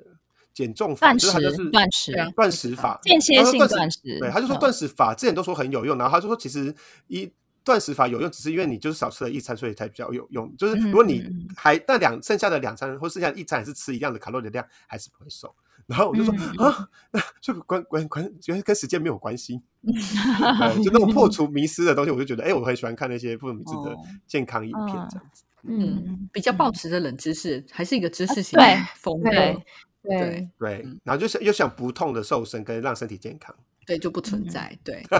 [0.54, 4.00] 减重法，就是他就是断食断食法，间歇性断食。
[4.20, 6.74] 对，他就说断食法之前都说很有用，然后他就说其实
[7.08, 7.32] 一。
[7.62, 10.52] 断食法有用，只是因为你就是少吃了一餐，所以才比较有用。
[10.58, 11.24] 就是如果你
[11.56, 15.54] 还那两剩下的两餐或剩下一餐是吃一样的卡路里量，还是不会瘦。
[15.89, 16.32] 然后我就说
[16.63, 19.60] 啊，那这个关关关，觉得跟时间没有关系。
[20.84, 23.95] 就那种破除迷失的东西，我就觉得，哎，我很喜欢看那些不迷失的
[24.28, 25.43] 健康影片，这样子。
[25.63, 28.60] 嗯，比较保持的冷知识，还是一个知识型
[28.95, 29.32] 风格。
[29.32, 29.58] 对
[30.04, 34.78] 对对，然后就想又想不痛的瘦身跟让身体健康，对就不存在。
[34.84, 35.04] 对。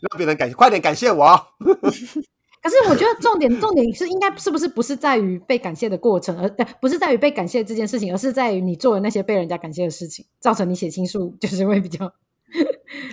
[0.00, 1.48] 让别人感谢，快点感谢我。
[2.68, 6.48] 可是我觉得重点重点是应该是不是不是在于被感谢的过程，而
[6.82, 12.12] 不是在于被感谢这件事情，而是在于你做的那些被人家感谢的事情，造成你写情书就是会比较。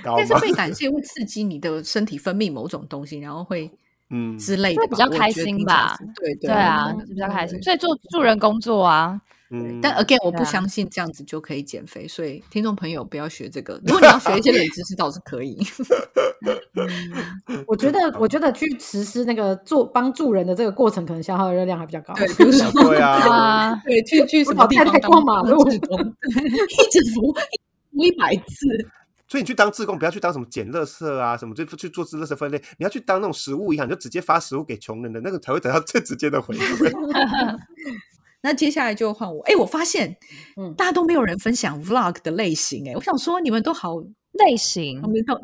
[0.03, 3.71] 但是被感谢会刺激你的身体分泌某种东西，然后会
[4.09, 5.97] 嗯之类的，比较开心吧？
[6.15, 7.61] 对对啊，比较开心。
[7.61, 9.19] 所以做助人工作啊。
[9.51, 13.79] 嗯，但 again，我不相信这样子就可以减肥，所以听众朋友不要学这个。
[13.85, 15.55] 如果你要学一些冷知识，倒是可以。
[17.67, 22.11] 我觉得，我觉得去实施那个做帮助人的这个过程，可能消耗的热量还比较高。
[22.15, 27.39] 对，比如说 对啊，对，去去什么地方过马路，一直扶扶
[28.03, 28.65] 一百次。
[29.35, 32.57] 所以你去当志工，不要去当什么捡垃圾啊，什么就去做垃圾分类。
[32.77, 36.89] 你要去当那种食物银行，就直接发食物给穷人的那个，才会得到最直接的回馈。
[38.41, 40.15] 那接下来就换我，哎，我发现，
[40.55, 44.01] 嗯，大家都没有人分享 vlog 的类型，哎，我想说你们都好。
[44.35, 45.01] 类型，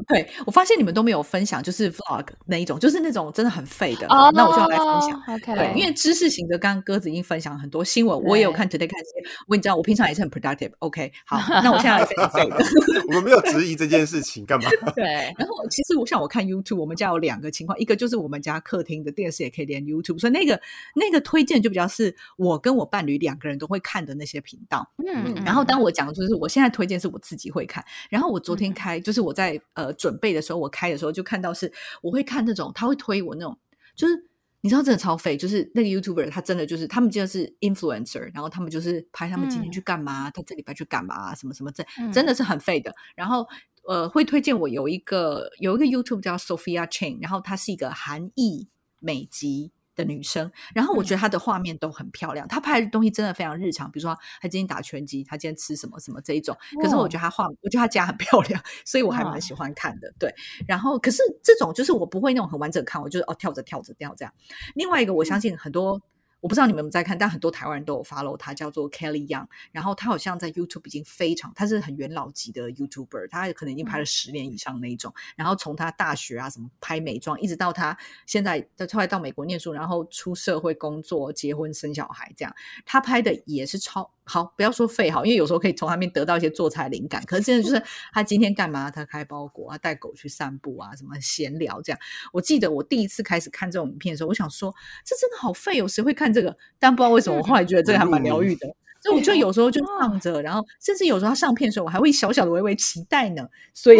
[0.07, 4.07] 对我发现你们都没有分享，就是 vlog 那一种，就是那种真的很废的。
[4.07, 5.23] 哦，那我就要来分享。
[5.27, 9.29] OK，对，因为知识型的，刚刚鸽子已经分享了很多新闻，我也有看 today 看些。
[9.47, 10.71] 我你知道，我平常也是很 productive。
[10.79, 12.57] OK，好，那我现在来分享废的。
[13.07, 14.69] 我们没有质疑这件事情，干嘛？
[14.95, 15.03] 对。
[15.37, 20.59] 然后其实我想我看 YouTube，我们家有两个情况，一个就是我们家客厅的电视也可以连 YouTube，所以那个
[20.95, 24.89] 那个推荐就比较是我跟我伴侣两个人都会看的那些频道。
[24.97, 25.35] 嗯。
[25.45, 29.61] 然后当我讲就是我现在推荐是我自己会看，然后我昨天开就是我在。
[29.73, 33.57] 呃，准备的时候，我开的时候就看到是，我会看那种，他会推我那种，
[33.95, 34.13] 就是
[34.61, 42.93] 你知道，真的超废，就是那个 YouTuber，他真的就是他们就是 influencer，然后他们就是拍他们今天去干嘛，他这礼拜去干嘛，什么什么，这真的是很废的。
[43.15, 43.47] 然后
[43.87, 48.67] 呃，会推荐我有一个有一个 YouTube 叫 Sophia Chain，然后他是一个韩裔
[48.99, 49.71] 美籍。
[49.95, 56.57] 的女生，然后我觉得她的画面都很漂亮，她拍的东西真的非常日常，比如说她今天打拳击，她今天吃什么什么这一种。
[56.81, 60.13] 可是我觉得她画，我觉得她家很 漂亮，所以我还蛮喜欢看的。
[60.17, 60.33] 对，
[60.67, 64.33] 然后可是这种就是我不会那种很完整看，我就是哦跳着跳着跳这样。
[64.75, 66.01] 另外一个，我相信很多
[66.41, 69.47] 我不知道你们有没有在看，但很多台湾人都有 follow 他，叫做 Kelly Young。
[69.71, 75.13] 然后他好像在 YouTube 已经非常，他是很元老级的 YouTuber，他可能已经拍了十年以上那一种。
[75.35, 82.53] 然后从他大学啊什么拍美妆，一直到他现在后来到美国念书，然后出社会工作、结婚、生小孩这样，
[82.85, 84.53] 他拍的也是超好。
[84.55, 87.23] 不要说废好，因为有时候可以从他那边得到一些做菜灵感。
[87.25, 87.81] 可是真的就是
[88.13, 88.91] 他今天干嘛？
[88.91, 91.99] 他开包裹啊，带狗去散步啊，什么闲聊这样。
[92.31, 94.73] 我记得我第一次开始看这种影片的时候，我想说
[95.05, 96.31] 这真的好废，有谁会看？
[96.31, 98.67] 这个，但不知道为什么，我后来觉得这个还蛮疗愈的。
[99.01, 103.47] 所以我就有时候就 放着，然后甚至有时候他上片的时候，我还会小小的微微期待呢。
[103.73, 103.99] 所以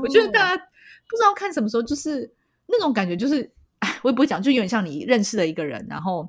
[0.00, 2.32] 我觉得大家不知道看什么时候，就是
[2.66, 3.50] 那种感觉，就是
[3.80, 6.28] 哎，我也不会讲，就有点像你认识了一个人，然后。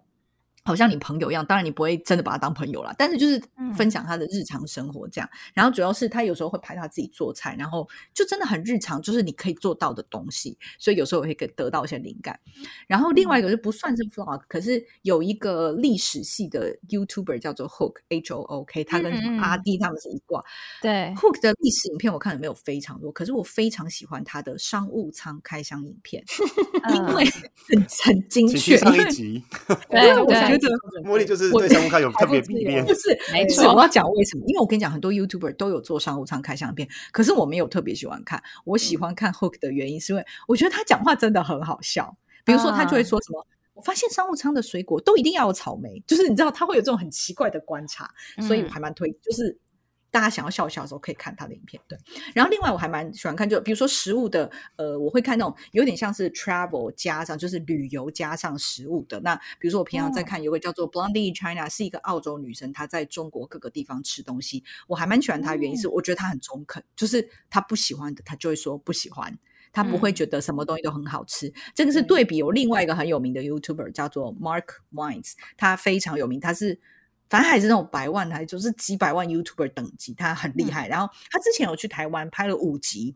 [0.67, 3.41] 好像你朋友一样，当然你不会真的把他当朋友啦，但是就是
[3.73, 5.29] 分享他的日常生活这样。
[5.53, 10.57] 然后主要是他有时候会拍他自己做菜，然后就真的很日常，就是你可以做到的东西。
[10.77, 12.37] 所以有时候会给得到一些灵感。
[12.85, 20.43] 然后另外一个就不算是 vlog，可是有一个历史系的 YouTuber 叫做 Hook H O O K，他跟阿弟他们是一挂。
[20.81, 26.21] 对 Hook 的历史影片我看的没有非常多，可是我非常喜欢他的商务舱开箱影片，
[26.93, 28.75] 因为很很精确。
[28.77, 29.43] 上一集，
[29.89, 30.25] 对，我
[30.57, 30.75] 觉得。
[31.03, 33.17] 茉莉就是对商务舱有特别迷恋，不是？
[33.31, 34.43] 没错，我要讲为什么？
[34.47, 38.41] 因为我跟你讲，很多 YouTuber 都有做商务舱开箱片，可是我没有特别喜欢看。
[38.65, 42.17] 我喜欢看 Hook 的原因是因为我觉得他讲话真的很好笑。
[42.43, 43.45] 比如说，他就会说什么
[43.75, 48.09] ：“我发现商务舱的水果都一定要有草莓。”就是你知道，他会有这种很奇怪的观察，
[48.47, 49.57] 所以我还蛮推，就是。
[50.17, 51.79] 大家想要笑笑的时候，可以看他的影片。
[51.87, 51.95] 对，
[52.33, 59.19] 然后另外我还蛮喜欢看，就比如说食物的，呃，我会看那种有点像是 travel 加上就是旅游加上食物的。
[59.19, 65.55] 那比如说我平常在看有个叫做 Blondie China，是一个澳洲女生，她在中国各个地方吃东西，我还蛮喜欢她。
[65.55, 69.37] 原因是我觉得她很中肯，就是她不喜欢的，她就会说不喜欢，
[69.71, 71.53] 她不会觉得什么东西都很好吃。
[71.75, 76.79] 这个是对比有另外一个很有名的 YouTuber 叫做 Mark Wines，他非常有名，他是。
[77.29, 80.87] 反正还是那种百万，台就是几百万 YouTuber 等级，他很厉害。
[80.87, 83.15] 然后他之前有去台湾拍了五集，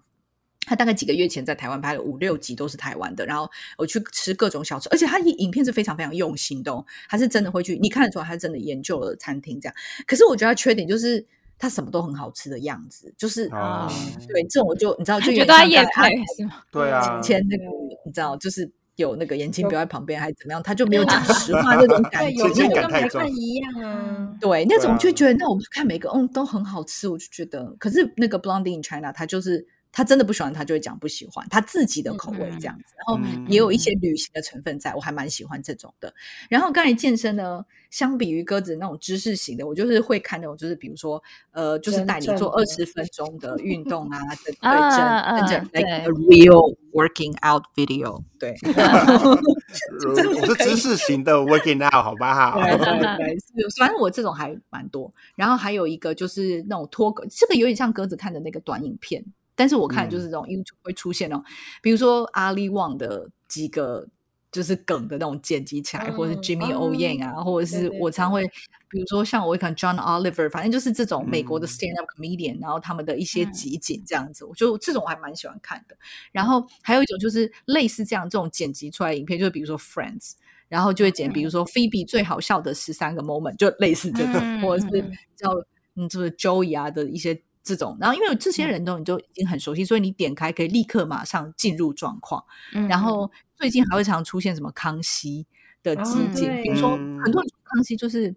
[0.66, 3.26] 他大概几个月前在台湾拍了五六集，都是台湾的。
[3.26, 9.76] 然后我去吃各种小吃，而且他影片是非常非常用心的，他是真的会去，你看得出来他真的研究了餐厅这样。
[10.06, 11.26] 可是我觉得他缺点就是
[11.58, 13.88] 他什么都很好吃的样子，就是啊，
[14.28, 16.62] 对，这种我就你知道，就觉得他也配是吗？
[16.72, 17.64] 对啊，前那个
[18.06, 18.72] 你知道就是。
[19.02, 24.30] 有那个眼镜标在旁边还是怎么样，他就没有讲 实话那种感觉，就跟没看一样啊。
[24.40, 27.76] 对，那种就觉得那我们看每个嗯都很好吃，我就觉得。
[27.78, 32.96] 可是那个 Blondie in China，他就是他真的不喜欢，他就会讲不喜欢，他自己的口味这样子。
[32.98, 36.14] 然后也有一些旅行的成分在，我还蛮喜欢这种的。
[36.50, 37.66] 然后刚才健身呢。
[37.92, 41.22] 相比于鸽子那种知识型的，我就是会看那种，就是比如说，
[41.52, 44.54] 呃，就是带你做二十分钟的运动啊，对，
[44.96, 48.56] 真真正 like a real working out video，对，
[50.40, 52.54] 我是知识型的 working out，好吧？
[52.56, 53.38] 对对对，
[53.78, 55.14] 反正我这种还蛮多。
[55.36, 59.26] 然后还有一个就是那种脱稿，这个有点像鸽子看的那个短影片，
[59.62, 61.44] 但是我看就是这种 YouTube 会出现哦，
[61.82, 64.08] 比如说阿里旺的几个。
[64.52, 68.46] 就是梗的那种剪辑起来，或者是 Jimmy O Yang 啊，或者是我常会，
[68.90, 75.96] 比如说像我会看 John Oliver，反正就是这种美国的 stand up comedian，然后他们的一些集锦这样子，我就这种我还蛮喜欢看的。
[76.34, 80.34] 然后还有一种就是类似这样这种剪辑出来影片，就是比如说 Friends，
[80.68, 85.02] 然后就会剪，比如说 Phoebe 最好笑的十三个 moment，就类似这种，或者是
[85.34, 85.50] 叫
[85.96, 87.42] 嗯，就是 Joey 啊的一些。
[87.64, 92.44] 这种，然后因为这些人都你就已经很熟悉，所以你点开可以立刻马上进入状况。
[92.90, 95.46] 然后最近还会常出现什么康熙
[95.84, 98.36] 的集锦，比如说很多人康熙就是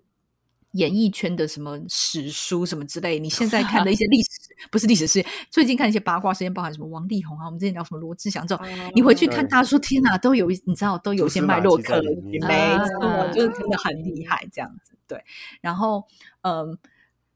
[0.73, 3.19] 演艺圈的什么史书什么之类。
[3.19, 4.29] 你现在看的一 些历史，
[4.71, 14.93] 不是历史是最近看一些八卦事件，包含什么王力宏啊，我们之前聊什么罗志祥这种，你回去看，他说天哪，都有你知道都有些脉络可循，没错，就是真的很厉害这样子。
[15.09, 15.25] 对，
[15.63, 16.05] 然后
[16.43, 16.79] 嗯。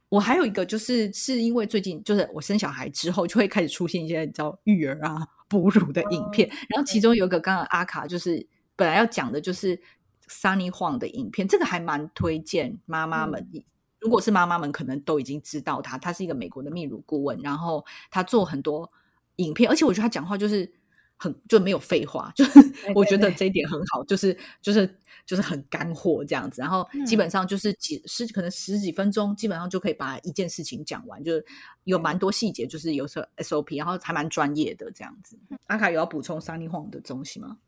[0.09, 6.49] 我还有一个，就是是因为最近就是我生小孩之后，就会开始出现一些你知道育儿啊、哺乳的影片。
[6.69, 9.79] 然后其中有一个刚刚阿卡就是本来要讲的，就是
[10.29, 13.47] Sunny Huang 的影片，这个还蛮推荐妈妈们。
[14.01, 18.91] 如果是妈妈们，可能都已经知道他，他是一个美国的泌乳顾问，然后他做很多
[19.37, 20.73] 影片，而且我觉得他讲话就是。
[21.19, 22.61] 很就没有废话，就是
[22.95, 31.45] 我觉得这一点很好，就是就是就是很干货这样子，然后基本上就是几十可能十几分钟，基本上就可以把一件事情讲完，就是
[31.85, 35.37] 有蛮多细节，就是有时候 SOP，然后还蛮专业的这样子。
[35.67, 37.59] 阿卡有要补充三立晃的东西吗？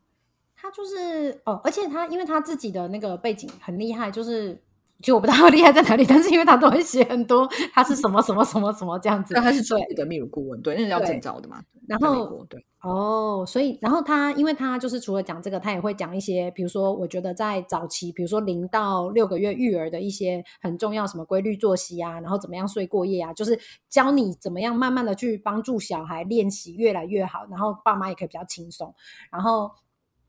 [0.54, 4.62] 他就是哦，而且他因为他自己的那个背景很厉害，就是
[5.00, 9.34] 其实我不知道他厉害在哪里， 但是因为他都会写很多，他是什么什么什么什么这样子。
[9.34, 11.62] 那他是专业的秘鲁顾问，对，那是要证照的嘛。
[11.88, 28.94] 然后对哦，所以然后他，因为他就是除了讲这个，他也会讲一些，比如说我觉得在早期，比如说零到六个月育儿的一些很重要，什么规律作息啊，然后怎么样睡过夜啊，就是教你怎么样慢慢的去帮助小孩练习越来越好，然后爸妈也可以比较轻松。
[29.32, 29.72] 然后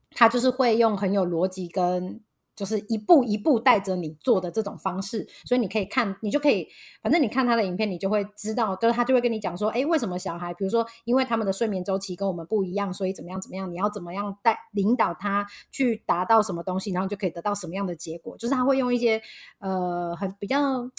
[0.10, 2.22] 他就是会用很有逻辑跟。
[2.56, 6.68] 就是一步一步带着你做的这种方式，所以你可以看，你就可以，
[7.02, 19.22] 反正你看他的影片，你就会知道，就是他就会跟你讲说，哎，为什么小孩，比如说，因为他们的睡眠周期跟我们不一样，所以怎么样怎么样，你要怎么样带领导他去达到什么东西，然后就可以得到什么样的结果，就是他会用一些
[19.60, 20.90] 呃很比较。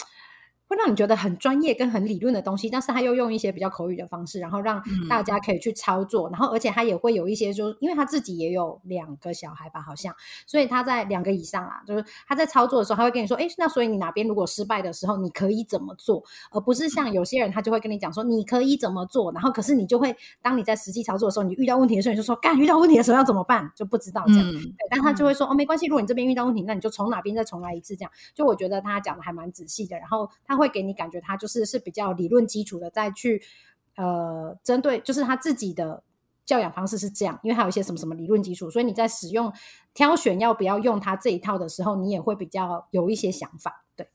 [0.73, 6.29] 会让你觉得很专业跟很理论的东西，但是他又用一些比较口语的方式，然后让大家可以去操作。
[6.29, 10.13] 然后，而且他也会有一些，就是因为他自己也有两个小孩吧，好像，
[10.47, 24.51] 所以他在两个以上啊，就是他在操作的时候，他会跟你说：“哎，那所以你哪边如果失败的时候，你可以怎么做？”而不是像有些人，他就会跟你讲说：“你可以怎么做？”然后，可是你就会当你在实际操作的时候，你遇到问题的时候，你就说：“干，遇到问题的时候要怎么办？”就不知道这样。
[24.51, 29.97] 对，但他就会说：“哦，没关系，如果你这边遇到问题，那你就从哪边再重来一次。”这样，就我觉得他讲的还蛮仔细的。
[29.97, 31.35] 然后他会给你感觉他。
[31.37, 33.41] 就是是比较理论基础的，再去
[33.95, 36.03] 呃针对，就是他自己的
[36.45, 39.51] 教养方式是这样，因为还有一些什么什么理论基础，所以你在使用
[39.93, 43.85] 挑选要不要用他这一套的时候，你也会比较有一些想法。
[43.95, 44.07] 对，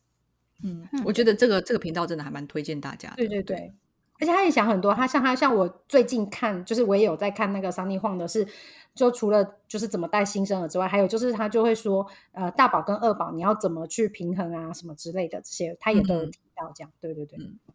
[0.62, 3.14] 嗯，我觉得这个这个频道真的还蛮推荐大家。
[3.16, 3.74] 对对对，
[4.20, 8.46] 而且他也想很多，他像他像我最近看，就是我也有在看那个桑尼晃的是。
[8.94, 16.90] 就除了就是怎么带新生儿之外，还有就是他就会说，呃，大宝跟二宝你要怎么去平衡啊，什么之类的这些，他也都有提到这样。
[17.00, 17.38] 对对对。
[17.38, 17.72] 好，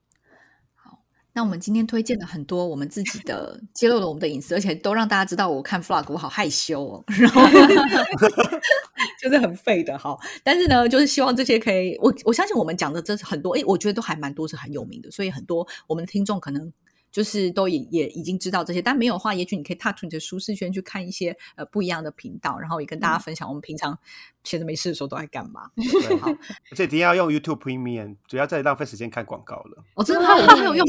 [1.34, 7.42] 那我们今天推荐了很多我们自己的，揭露了我们的隐私，而且都让大家知道我看 vlog 我好害羞哦， 然后
[9.22, 10.18] 就是很废的哈。
[10.44, 16.72] 但是呢，就是希望这些可以，我我相信我们讲的这很多，哎，我觉得都还蛮多是很有名的，所以很多我们的听众可能。
[17.14, 23.96] 就是都也也已经知道这些，但没有的话，也许你可以踏出你的舒适圈，去看一些呃不一样的频道，然后也跟大家分享我们平常
[24.44, 25.70] 闲着没事的时候都在干嘛。
[26.20, 26.32] 好，
[26.72, 29.84] 而且一定要用 YouTube Premium，不要再浪费时间看广告了。
[29.94, 30.30] 我真的吗？
[30.36, 30.88] 我没有用，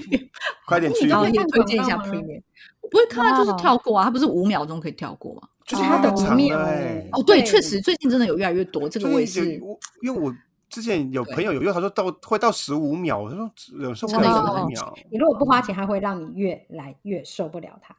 [0.68, 2.42] 快点去推荐一下 Premium。
[2.82, 5.48] 我不会看，就是跳过啊，它不是五秒钟可以跳过吗？
[5.64, 6.58] 就是它的五秒。
[7.12, 9.54] 哦，对，确实最近真的有越来越多，这个我也是，
[10.02, 10.30] 因为我。
[10.68, 14.94] 之前有朋友有用，他说到会到十五秒，我说有时候会十五秒。
[15.10, 17.96] 你如果不花钱，他会让你越来越受不了它。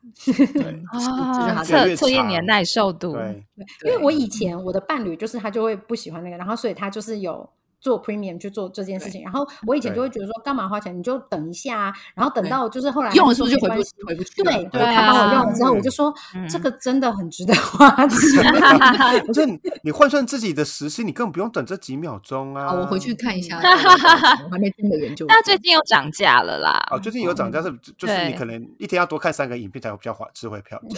[0.54, 3.14] 对 啊，测测验你的耐受度。
[3.14, 3.44] 对，
[3.86, 7.50] 因为我以前我的伴侣就是他就会不喜欢那个，然后所以他就是有。
[7.80, 10.98] 做 premium 去做这件事情，然后我以前就会觉得说，干嘛花钱？
[10.98, 11.94] 你就等一下啊。
[12.16, 13.76] 然后等到就是后来用的时候就回不
[14.08, 14.44] 回不去。
[14.44, 16.14] 对对，他帮我用了之后，我就说
[16.50, 18.54] 这个真的很值得花钱。
[19.26, 19.46] 不是
[19.84, 22.74] 你换算自己的时薪，你根本不用等这几秒钟啊。
[22.74, 25.26] 我回去看一下，我还没真的研究。
[25.30, 26.84] 那最近又涨价了啦。
[26.92, 30.98] 哦，最近有涨价是就是你可能一天要多看三个影片才有比较划智慧票价。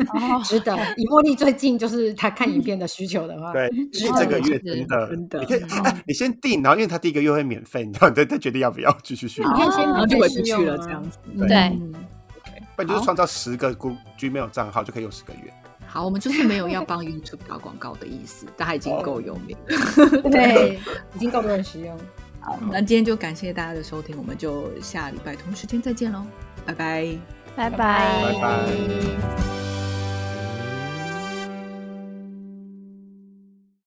[0.44, 0.74] 值得。
[0.96, 5.62] 以茉莉最近就是她看影片的需求的话，对，是这个月真的真的，你可以
[6.06, 6.21] 你。
[6.22, 9.42] 先订，然后因为他第一个月会免费，你知道，再再决定要不要继续续。
[9.42, 11.18] 你可以先，然后就回不去了，这样子。
[11.38, 11.78] 对，
[12.76, 13.74] 不然就是创造十个
[14.18, 15.52] Gmail 账号就可以用十个月。
[15.86, 19.56] 好，我们就是没有要帮 YouTube 打广告的意思， 大家已经够有名，
[20.30, 20.78] 对，
[21.14, 21.98] 已经够多人使用。
[22.40, 26.24] 好，那今天就感谢大家的收听，我们就下礼拜同时间再见喽，
[26.64, 27.18] 拜拜，
[27.54, 29.71] 拜拜，拜拜。